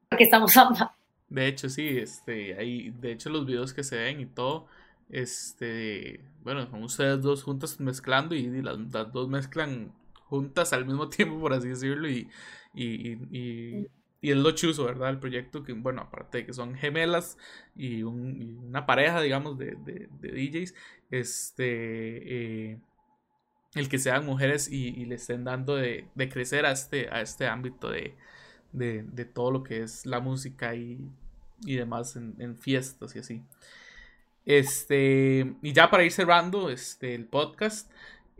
[0.10, 0.90] porque estamos ambas.
[1.30, 4.68] De hecho, sí, este, hay, de hecho los videos que se ven y todo,
[5.10, 8.78] este, bueno, son ustedes dos juntas mezclando y, las,
[9.12, 9.92] dos mezclan
[10.34, 12.30] juntas al mismo tiempo, por así decirlo, y,
[12.74, 13.88] y, y,
[14.22, 15.10] y es lo chuso, ¿verdad?
[15.10, 17.38] El proyecto que, bueno, aparte de que son gemelas
[17.76, 20.76] y, una pareja, digamos, de, de, de DJs,
[21.12, 22.80] este, eh,
[23.76, 27.48] el que sean mujeres y, le estén dando de, de, crecer a este, a este
[27.48, 28.16] ámbito de,
[28.72, 31.00] de, de todo lo que es la música y
[31.66, 33.42] y demás en, fiestas y así.
[34.46, 37.90] Este, y ya para ir cerrando este, el podcast,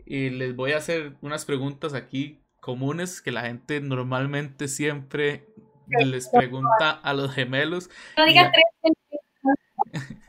[0.06, 5.46] eh, les voy a hacer unas preguntas aquí comunes que la gente normalmente siempre
[5.86, 7.90] les pregunta a los gemelos.
[8.16, 8.92] No diga tres.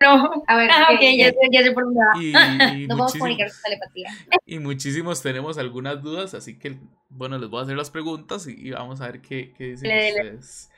[0.00, 2.22] no, a ver, ah, ya, ya, sé por dónde va.
[2.22, 4.10] Y, no comunicar su telepatía.
[4.44, 6.78] Y muchísimos tenemos algunas dudas, así que,
[7.08, 10.70] bueno, les voy a hacer las preguntas y, vamos a ver qué, qué dicen ustedes.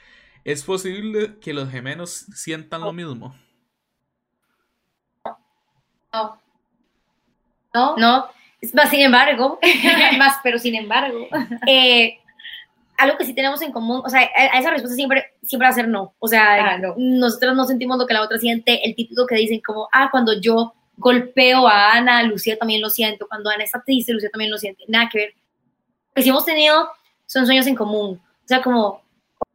[0.45, 3.37] ¿Es posible que los gemelos sientan lo mismo?
[6.13, 6.48] No.
[7.75, 7.97] No.
[7.97, 8.27] No.
[8.75, 9.59] Más sin embargo,
[10.19, 11.29] más, pero sin embargo,
[11.67, 12.19] eh,
[12.97, 15.75] algo que sí tenemos en común, o sea, a esa respuesta siempre, siempre va a
[15.75, 16.15] ser no.
[16.19, 19.89] O sea, nosotros no sentimos lo que la otra siente, el típico que dicen como,
[19.93, 24.31] ah, cuando yo golpeo a Ana, Lucía también lo siento, cuando Ana está triste, Lucía
[24.31, 25.35] también lo siente, nada que ver.
[26.09, 26.89] Lo que sí hemos tenido
[27.27, 29.03] son sueños en común, o sea, como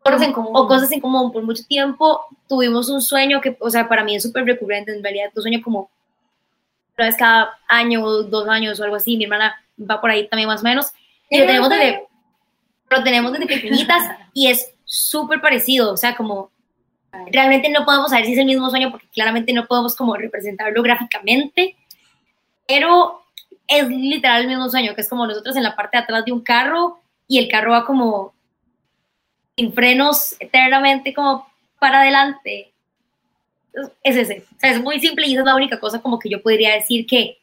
[0.03, 0.51] cosas en común.
[0.53, 1.31] o cosas en común.
[1.31, 5.03] Por mucho tiempo tuvimos un sueño que, o sea, para mí es súper recurrente, en
[5.03, 5.89] realidad, tu sueño como
[6.97, 10.47] una vez cada año, dos años o algo así, mi hermana va por ahí también
[10.47, 10.91] más o menos,
[11.29, 12.07] y lo tenemos desde
[12.89, 16.51] lo tenemos desde pequeñitas y es súper parecido, o sea, como
[17.31, 20.81] realmente no podemos saber si es el mismo sueño porque claramente no podemos como representarlo
[20.81, 21.75] gráficamente,
[22.67, 23.23] pero
[23.67, 26.31] es literal el mismo sueño, que es como nosotros en la parte de atrás de
[26.31, 28.33] un carro y el carro va como
[29.55, 31.47] sin frenos eternamente como
[31.79, 32.72] para adelante.
[34.03, 36.29] Es ese, o sea, es muy simple y esa es la única cosa como que
[36.29, 37.37] yo podría decir que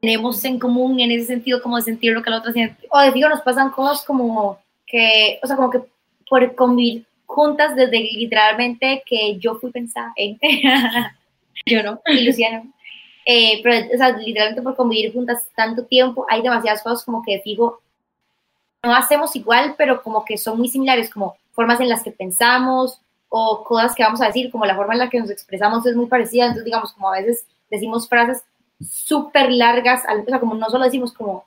[0.00, 2.86] tenemos en común en ese sentido, como de sentir lo que la otra siente.
[2.90, 5.80] O de digo, nos pasan cosas como que, o sea, como que
[6.28, 10.38] por convivir juntas desde literalmente que yo fui pensada en,
[11.66, 12.72] yo no, y Luciano.
[13.24, 17.42] Eh, pero, o sea, literalmente por convivir juntas tanto tiempo, hay demasiadas cosas como que
[17.44, 17.80] digo,
[18.84, 23.00] no hacemos igual, pero como que son muy similares, como formas en las que pensamos
[23.28, 25.96] o cosas que vamos a decir, como la forma en la que nos expresamos es
[25.96, 28.44] muy parecida, entonces digamos, como a veces decimos frases
[28.80, 31.46] súper largas, o sea, como no solo decimos como,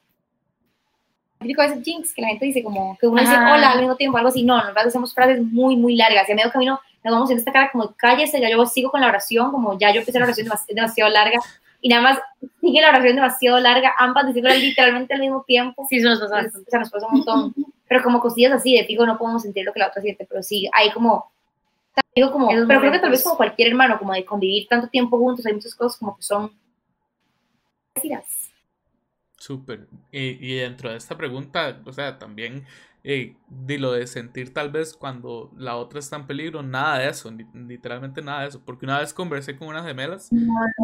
[1.39, 4.17] típico ese jinx que la gente dice como, que uno dice hola al mismo tiempo,
[4.17, 7.31] algo así, no, nosotros hacemos frases muy, muy largas, y a medio camino nos vamos
[7.31, 10.19] en esta cara como, cállese, ya yo sigo con la oración, como ya yo empecé
[10.19, 11.39] la oración demasiado, larga,
[11.81, 12.19] y nada más
[12.59, 15.85] sigue la oración demasiado larga, ambas diciendo literalmente al mismo tiempo.
[15.89, 16.35] Sí, eso nos pasa.
[16.37, 17.53] O sea, nos pasa un montón.
[17.87, 20.43] pero como cosillas así, de fijo no podemos sentir lo que la otra siente, pero
[20.43, 21.31] sí, hay como,
[22.15, 25.17] digo como, pero creo que tal vez como cualquier hermano, como de convivir tanto tiempo
[25.17, 26.51] juntos, hay muchas cosas como que son
[29.37, 29.87] Súper.
[30.11, 32.65] Y, dentro de esta pregunta, o sea, también
[33.03, 37.09] eh, de lo de sentir tal vez cuando la otra está en peligro, nada de
[37.09, 40.29] eso, literalmente nada de eso, porque una vez conversé con unas gemelas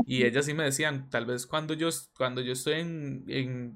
[0.08, 3.26] y ellas sí me decían, tal vez cuando yo, cuando yo estoy en,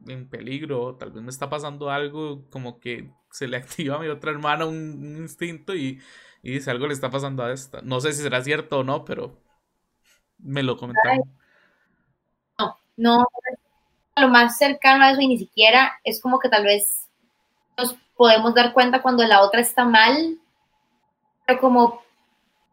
[0.07, 4.07] en, peligro, tal vez me está pasando algo como que se le activa a mi
[4.07, 5.99] otra hermana un, instinto y,
[6.41, 7.81] y, dice algo le está pasando a esta.
[7.81, 9.37] No sé si será cierto o no, pero
[10.37, 11.23] me lo comentaron.
[12.97, 13.25] No,
[14.17, 17.07] lo más cercano a eso y ni siquiera es como que tal vez
[17.77, 20.37] nos podemos dar cuenta cuando la otra está mal,
[21.45, 22.01] pero como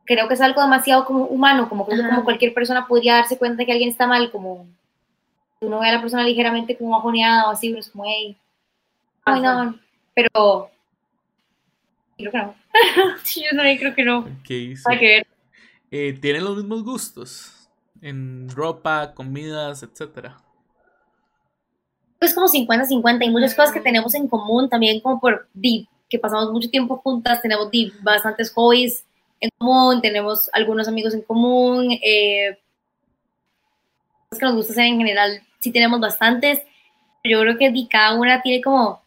[0.05, 3.65] creo que es algo demasiado como humano, como que como cualquier persona podría darse cuenta
[3.65, 4.67] que alguien está mal, como
[5.61, 8.37] uno ve a la persona ligeramente como ajoneada o así, pero es como, hey,
[9.27, 9.79] no,
[10.15, 10.71] pero
[12.17, 12.55] creo que no.
[13.27, 14.29] yo también creo que no.
[14.45, 14.75] ¿Qué
[15.91, 17.57] eh, ¿Tienen los mismos gustos?
[18.03, 20.37] en ropa, comidas, etcétera?
[22.19, 25.49] Pues como 50-50, hay muchas cosas que tenemos en común también, como por
[26.09, 27.69] que pasamos mucho tiempo juntas, tenemos
[28.01, 29.05] bastantes hobbies
[29.41, 32.59] en común, tenemos algunos amigos en común, eh,
[34.31, 36.61] que nos gusta hacer en general, sí tenemos bastantes,
[37.25, 39.03] yo creo que cada una tiene como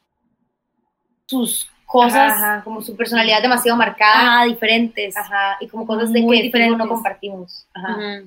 [1.26, 5.16] sus cosas, como su personalidad demasiado marcada, diferentes,
[5.60, 7.66] y como cosas de que diferentes no compartimos.
[7.74, 8.22] Ajá.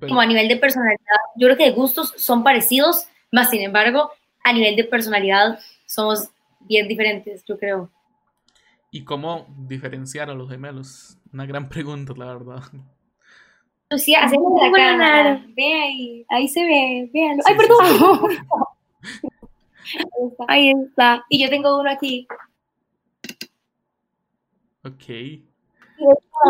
[0.00, 1.00] Como a nivel de personalidad,
[1.34, 4.12] yo creo que de gustos son parecidos, más sin embargo,
[4.44, 6.28] a nivel de personalidad somos
[6.60, 7.90] bien diferentes, yo creo.
[8.92, 11.18] ¿Y cómo diferenciar a los gemelos?
[11.32, 12.62] Una gran pregunta, la verdad.
[13.96, 15.44] Sí, hacemos la cara.
[15.56, 17.42] Ve ahí, ahí se ve, véanlo.
[17.46, 18.46] ¡Ay, perdón!
[20.48, 21.24] ahí está.
[21.28, 22.26] Y yo tengo uno aquí.
[24.84, 25.48] Ok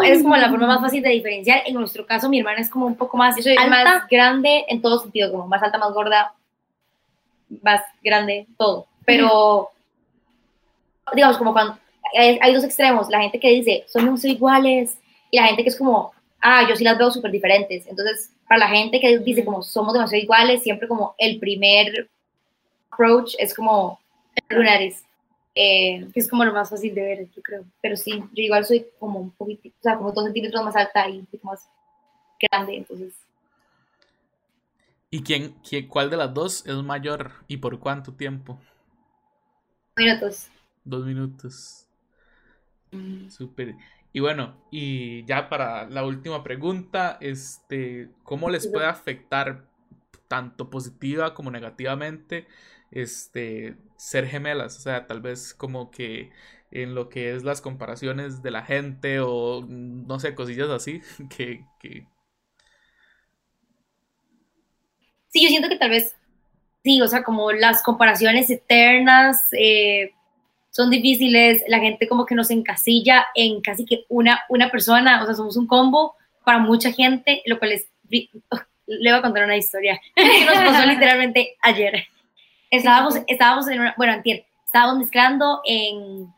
[0.05, 1.63] es como la forma más fácil de diferenciar.
[1.67, 5.01] En nuestro caso, mi hermana es como un poco más, soy más grande en todo
[5.01, 6.35] sentido, como más alta, más gorda,
[7.63, 8.87] más grande, todo.
[9.05, 9.71] Pero,
[11.15, 11.79] digamos, como cuando
[12.17, 14.99] hay, dos extremos, la gente que dice, somos iguales,
[15.31, 17.87] y la gente que es como, ah, yo sí las veo súper diferentes.
[17.87, 22.11] Entonces, para la gente que dice como somos demasiado iguales, siempre como el primer
[22.91, 24.01] approach es como
[24.49, 25.05] lunares.
[25.55, 27.65] eh, que es como lo más fácil de ver, yo creo.
[27.83, 31.09] Pero sí, yo igual soy como un poquito, o sea, como dos centímetros más alta
[31.09, 31.69] y un poquito más
[32.41, 33.15] grande, entonces.
[35.11, 38.67] ¿Y quién, quién, cuál de las dos es mayor y por cuánto tiempo?
[39.97, 40.51] Minutos.
[40.85, 41.89] Dos minutos.
[42.93, 43.29] Mm.
[43.31, 43.77] Súper.
[44.13, 49.70] Y bueno, y ya para la última pregunta, este, ¿cómo les puede afectar
[50.31, 52.47] tanto positiva como negativamente
[52.93, 56.31] este, ser gemelas, o sea, tal vez como que
[56.71, 61.01] en lo que es las comparaciones de la gente o no sé, cosillas así,
[61.37, 61.65] que...
[65.31, 66.15] Sí, yo siento que tal vez,
[66.85, 70.13] sí, o sea, como las comparaciones eternas eh,
[70.71, 75.27] son difíciles, la gente como que nos encasilla en casi que una, una persona, o
[75.27, 76.15] sea, somos un combo
[76.45, 77.89] para mucha gente, lo cual es...
[78.91, 82.07] Le voy a contar una historia que nos pasó literalmente ayer.
[82.71, 86.33] Estábamos, estábamos en una, bueno, antier, estábamos mezclando en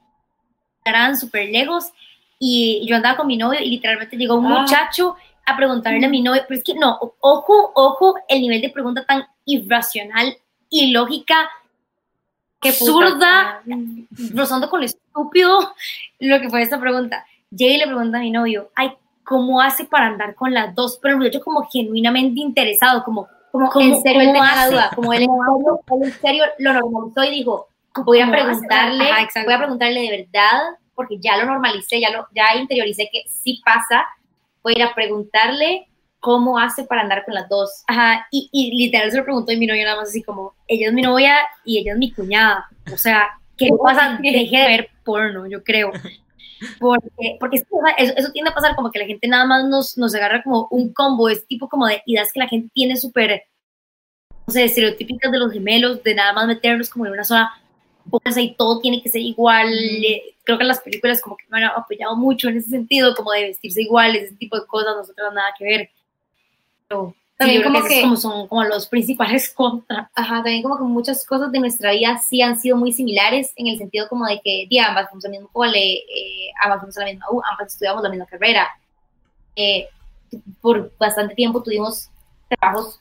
[0.85, 1.93] Gran, súper lejos,
[2.39, 4.61] y yo andaba con mi novio y literalmente llegó un ah.
[4.61, 8.71] muchacho a preguntarle a mi novio, pero es que no, ojo, ojo, el nivel de
[8.71, 10.37] pregunta tan irracional,
[10.73, 11.51] y lógica
[12.61, 13.63] absurda,
[14.35, 15.75] rozando con lo estúpido
[16.19, 17.27] lo que fue esta pregunta.
[17.51, 18.93] Llegué y le pregunta a mi novio, ay,
[19.25, 20.99] ¿cómo hace para andar con las dos?
[21.01, 25.13] Pero me hecho como genuinamente interesado, como, como, en serio, él tenía la duda, como
[25.13, 27.69] él, en serio lo normalizó y dijo,
[28.05, 29.05] voy a preguntarle,
[29.45, 30.61] voy a preguntarle de verdad,
[30.95, 34.07] porque ya lo normalicé, ya lo, ya interioricé que sí pasa,
[34.63, 35.89] voy a ir a preguntarle
[36.21, 37.83] cómo hace para andar con las dos.
[37.89, 40.89] Ajá, y, y literal se lo preguntó y mi novia nada más así como, ella
[40.89, 44.19] es mi novia y ella es mi cuñada, o sea, ¿qué pasa?
[44.23, 45.93] Deje de ver porno, yo creo.
[46.79, 47.67] Porque, porque eso,
[47.99, 50.93] eso, tiende a pasar como que la gente nada más nos, nos agarra como un
[50.93, 53.45] combo, es tipo como de ideas que la gente tiene súper,
[54.47, 57.53] no sé, estereotípicas de los gemelos, de nada más meternos como en una zona
[58.05, 59.73] bolsa y todo tiene que ser igual.
[60.45, 63.43] Creo que las películas como que me han apoyado mucho en ese sentido, como de
[63.43, 65.91] vestirse iguales, ese tipo de cosas, nosotros nada que ver.
[66.89, 70.09] Pero también como que, como son como los principales contras.
[70.15, 73.69] Ajá, también como que muchas cosas de nuestra vida sí han sido muy similares en
[73.69, 77.01] el sentido como de que, di, ambas fuimos al mismo cole, eh, ambas fuimos a
[77.01, 78.69] la misma U, ambas estudiamos la misma carrera.
[79.57, 79.89] Eh,
[80.61, 82.09] por bastante tiempo tuvimos
[82.49, 83.01] trabajos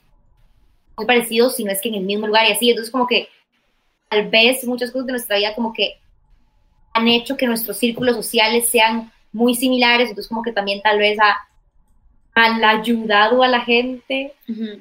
[0.97, 3.29] muy parecidos, si no es que en el mismo lugar y así, entonces como que
[4.09, 5.99] tal vez muchas cosas de nuestra vida como que
[6.93, 11.17] han hecho que nuestros círculos sociales sean muy similares, entonces como que también tal vez
[11.19, 11.37] a
[12.33, 14.33] han ayudado a la gente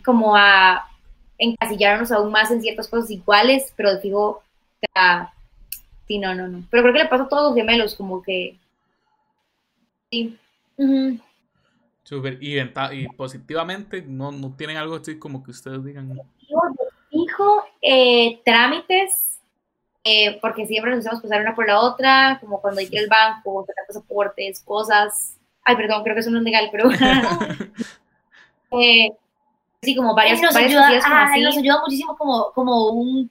[0.05, 0.89] como a
[1.39, 4.43] encasillarnos aún más en ciertas cosas iguales, pero digo,
[6.07, 6.63] sí, no, no, no.
[6.71, 8.57] Pero creo que le pasa a todos los gemelos, como que...
[10.11, 10.39] Sí.
[12.05, 16.21] Súper, y, y, positivamente, no, no tienen algo así como que ustedes digan.
[17.11, 19.41] Hijo, eh, trámites,
[20.05, 23.03] eh, porque siempre nos hacemos pasar una por la otra, como cuando hay que ir
[23.03, 26.91] al banco, sacar pasaportes, cosas, Ay, perdón, creo que eso no es legal, pero.
[28.73, 29.11] eh,
[29.83, 31.43] sí, como varias, nos varias ayuda, como.
[31.43, 33.31] Nos ayuda muchísimo como, como un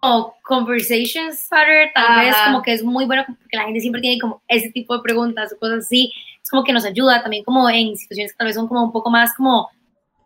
[0.00, 4.20] como conversation starter, tal vez como que es muy bueno porque la gente siempre tiene
[4.20, 6.12] como ese tipo de preguntas o cosas así.
[6.42, 8.92] Es como que nos ayuda también como en situaciones que tal vez son como un
[8.92, 9.68] poco más como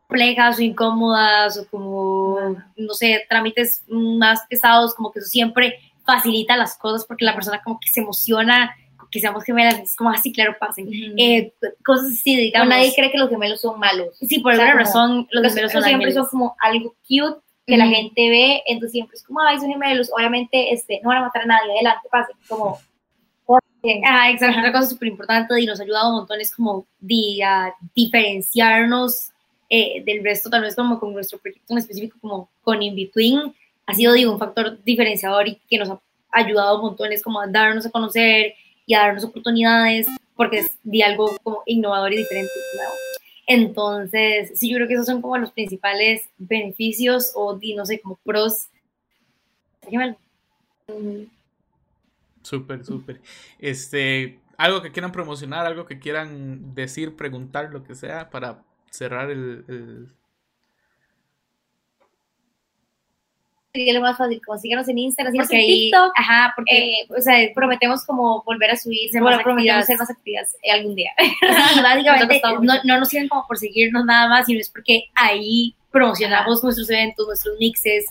[0.07, 2.38] complejas o incómodas o como,
[2.76, 7.62] no sé, trámites más pesados, como que eso siempre facilita las cosas porque la persona
[7.62, 8.76] como que se emociona
[9.13, 10.89] que seamos gemelas, es como así, claro, pasen.
[11.19, 11.53] eh,
[11.85, 12.69] cosas así, digamos.
[12.69, 14.17] nadie cree que los gemelos son malos.
[14.19, 18.29] Sí, por alguna razón, los, gemelos son siempre son como algo cute que la gente
[18.29, 21.47] ve, entonces siempre es como, ay, son gemelos, obviamente este, no van a matar a
[21.47, 22.81] nadie, adelante, pasen, como...
[24.07, 27.43] Ah, exacto, otra cosa súper importante y nos ha ayudado un montón es como di,
[27.43, 29.31] a diferenciarnos
[29.69, 33.53] eh, del resto, tal vez como con nuestro proyecto en específico, como con In Between,
[33.87, 36.01] ha sido, digo, un factor diferenciador y que nos ha
[36.31, 38.55] ayudado un montón, es como a darnos a conocer,
[38.93, 42.53] y a darnos oportunidades porque es de algo como innovador y diferente.
[43.47, 48.16] Entonces, sí, yo creo que esos son como los principales beneficios o, no sé, como
[48.16, 48.68] pros.
[52.43, 53.20] Súper, súper.
[53.59, 59.30] Este, algo que quieran promocionar, algo que quieran decir, preguntar, lo que sea, para cerrar
[59.30, 60.09] el,
[63.73, 67.20] sería lo más fácil, como síganos en Instagram, porque ahí, TikTok, ajá, porque, eh, o
[67.20, 71.11] sea, prometemos como volver a subir, bueno, prometemos hacer más actividades algún día.
[71.73, 75.75] Sí, básicamente, no, no nos siguen como por seguirnos nada más, sino es porque ahí
[75.91, 78.05] promocionamos nuestros eventos, nuestros mixes,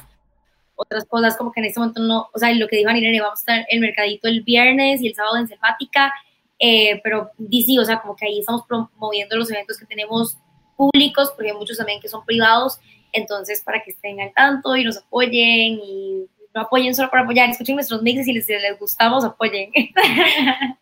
[0.76, 3.40] otras cosas, como que en este momento no, o sea, lo que dijo Irene, vamos
[3.40, 6.12] a estar en el mercadito el viernes y el sábado en Selmática,
[6.58, 10.38] eh, pero sí, o sea, como que ahí estamos promoviendo los eventos que tenemos
[10.76, 12.80] públicos, porque hay muchos también que son privados,
[13.12, 17.50] entonces, para que estén al tanto y nos apoyen y no apoyen solo por apoyar,
[17.50, 19.72] escuchen nuestros mixes y si les, gustamos, apoyen.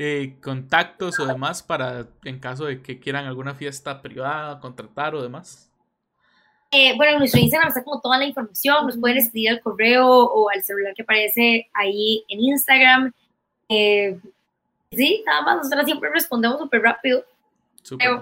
[0.00, 5.22] Eh, contactos o demás para en caso de que quieran alguna fiesta privada, contratar o
[5.22, 5.68] demás.
[6.70, 10.06] Eh, bueno, en nuestro Instagram está como toda la información, nos pueden escribir al correo
[10.06, 13.12] o al celular que aparece ahí en Instagram.
[13.68, 14.18] Eh,
[14.92, 17.24] sí, nada más, nosotros siempre respondemos súper rápido.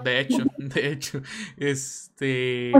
[0.03, 1.21] de hecho, de hecho,
[1.57, 2.71] este...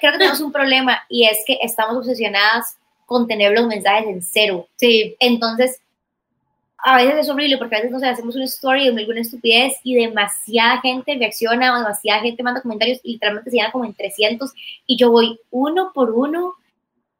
[0.00, 4.22] creo que tenemos un problema y es que estamos obsesionadas con tener los mensajes en
[4.22, 4.68] cero.
[4.76, 5.16] Sí.
[5.20, 5.80] Entonces,
[6.78, 9.74] a veces es horrible porque a veces, no sé, hacemos una story de alguna estupidez
[9.84, 13.94] y demasiada gente reacciona o demasiada gente manda comentarios y literalmente se llenan como en
[13.94, 14.50] 300
[14.86, 16.54] y yo voy uno por uno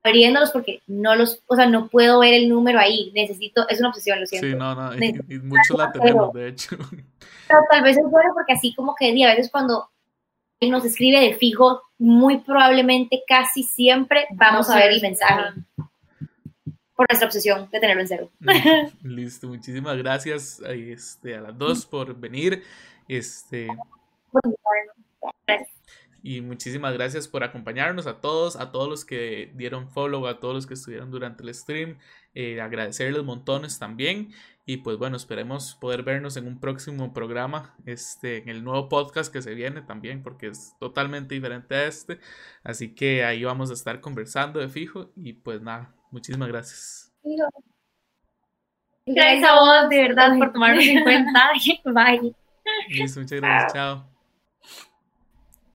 [0.03, 3.91] abriéndolos porque no los, o sea, no puedo ver el número ahí, necesito, es una
[3.91, 4.49] obsesión, lo siento.
[4.49, 6.77] Sí, no, no, y, muchos la tenemos, de hecho.
[7.47, 9.89] Pero tal vez es bueno porque así como que a veces cuando
[10.71, 15.63] nos escribe de fijo, muy probablemente casi siempre vamos a ver el mensaje
[16.95, 18.31] por nuestra obsesión de tenerlo en cero.
[19.03, 22.63] Listo, muchísimas gracias este, a las dos por venir.
[23.09, 23.69] Este,
[26.23, 30.55] y muchísimas gracias por acompañarnos a todos, a todos los que dieron follow, a todos
[30.55, 31.99] los que estuvieron durante el stream.
[32.35, 34.33] Eh, agradecerles montones también.
[34.65, 39.33] Y pues bueno, esperemos poder vernos en un próximo programa, este, en el nuevo podcast
[39.33, 42.21] que se viene también, porque es totalmente diferente a este.
[42.63, 45.11] Así que ahí vamos a estar conversando de fijo.
[45.17, 47.13] Y pues nada, muchísimas gracias.
[49.05, 51.51] Gracias a vos, de verdad, por tomarnos en cuenta.
[51.85, 52.35] Bye.
[52.89, 53.73] muchas gracias.
[53.73, 54.12] Chao.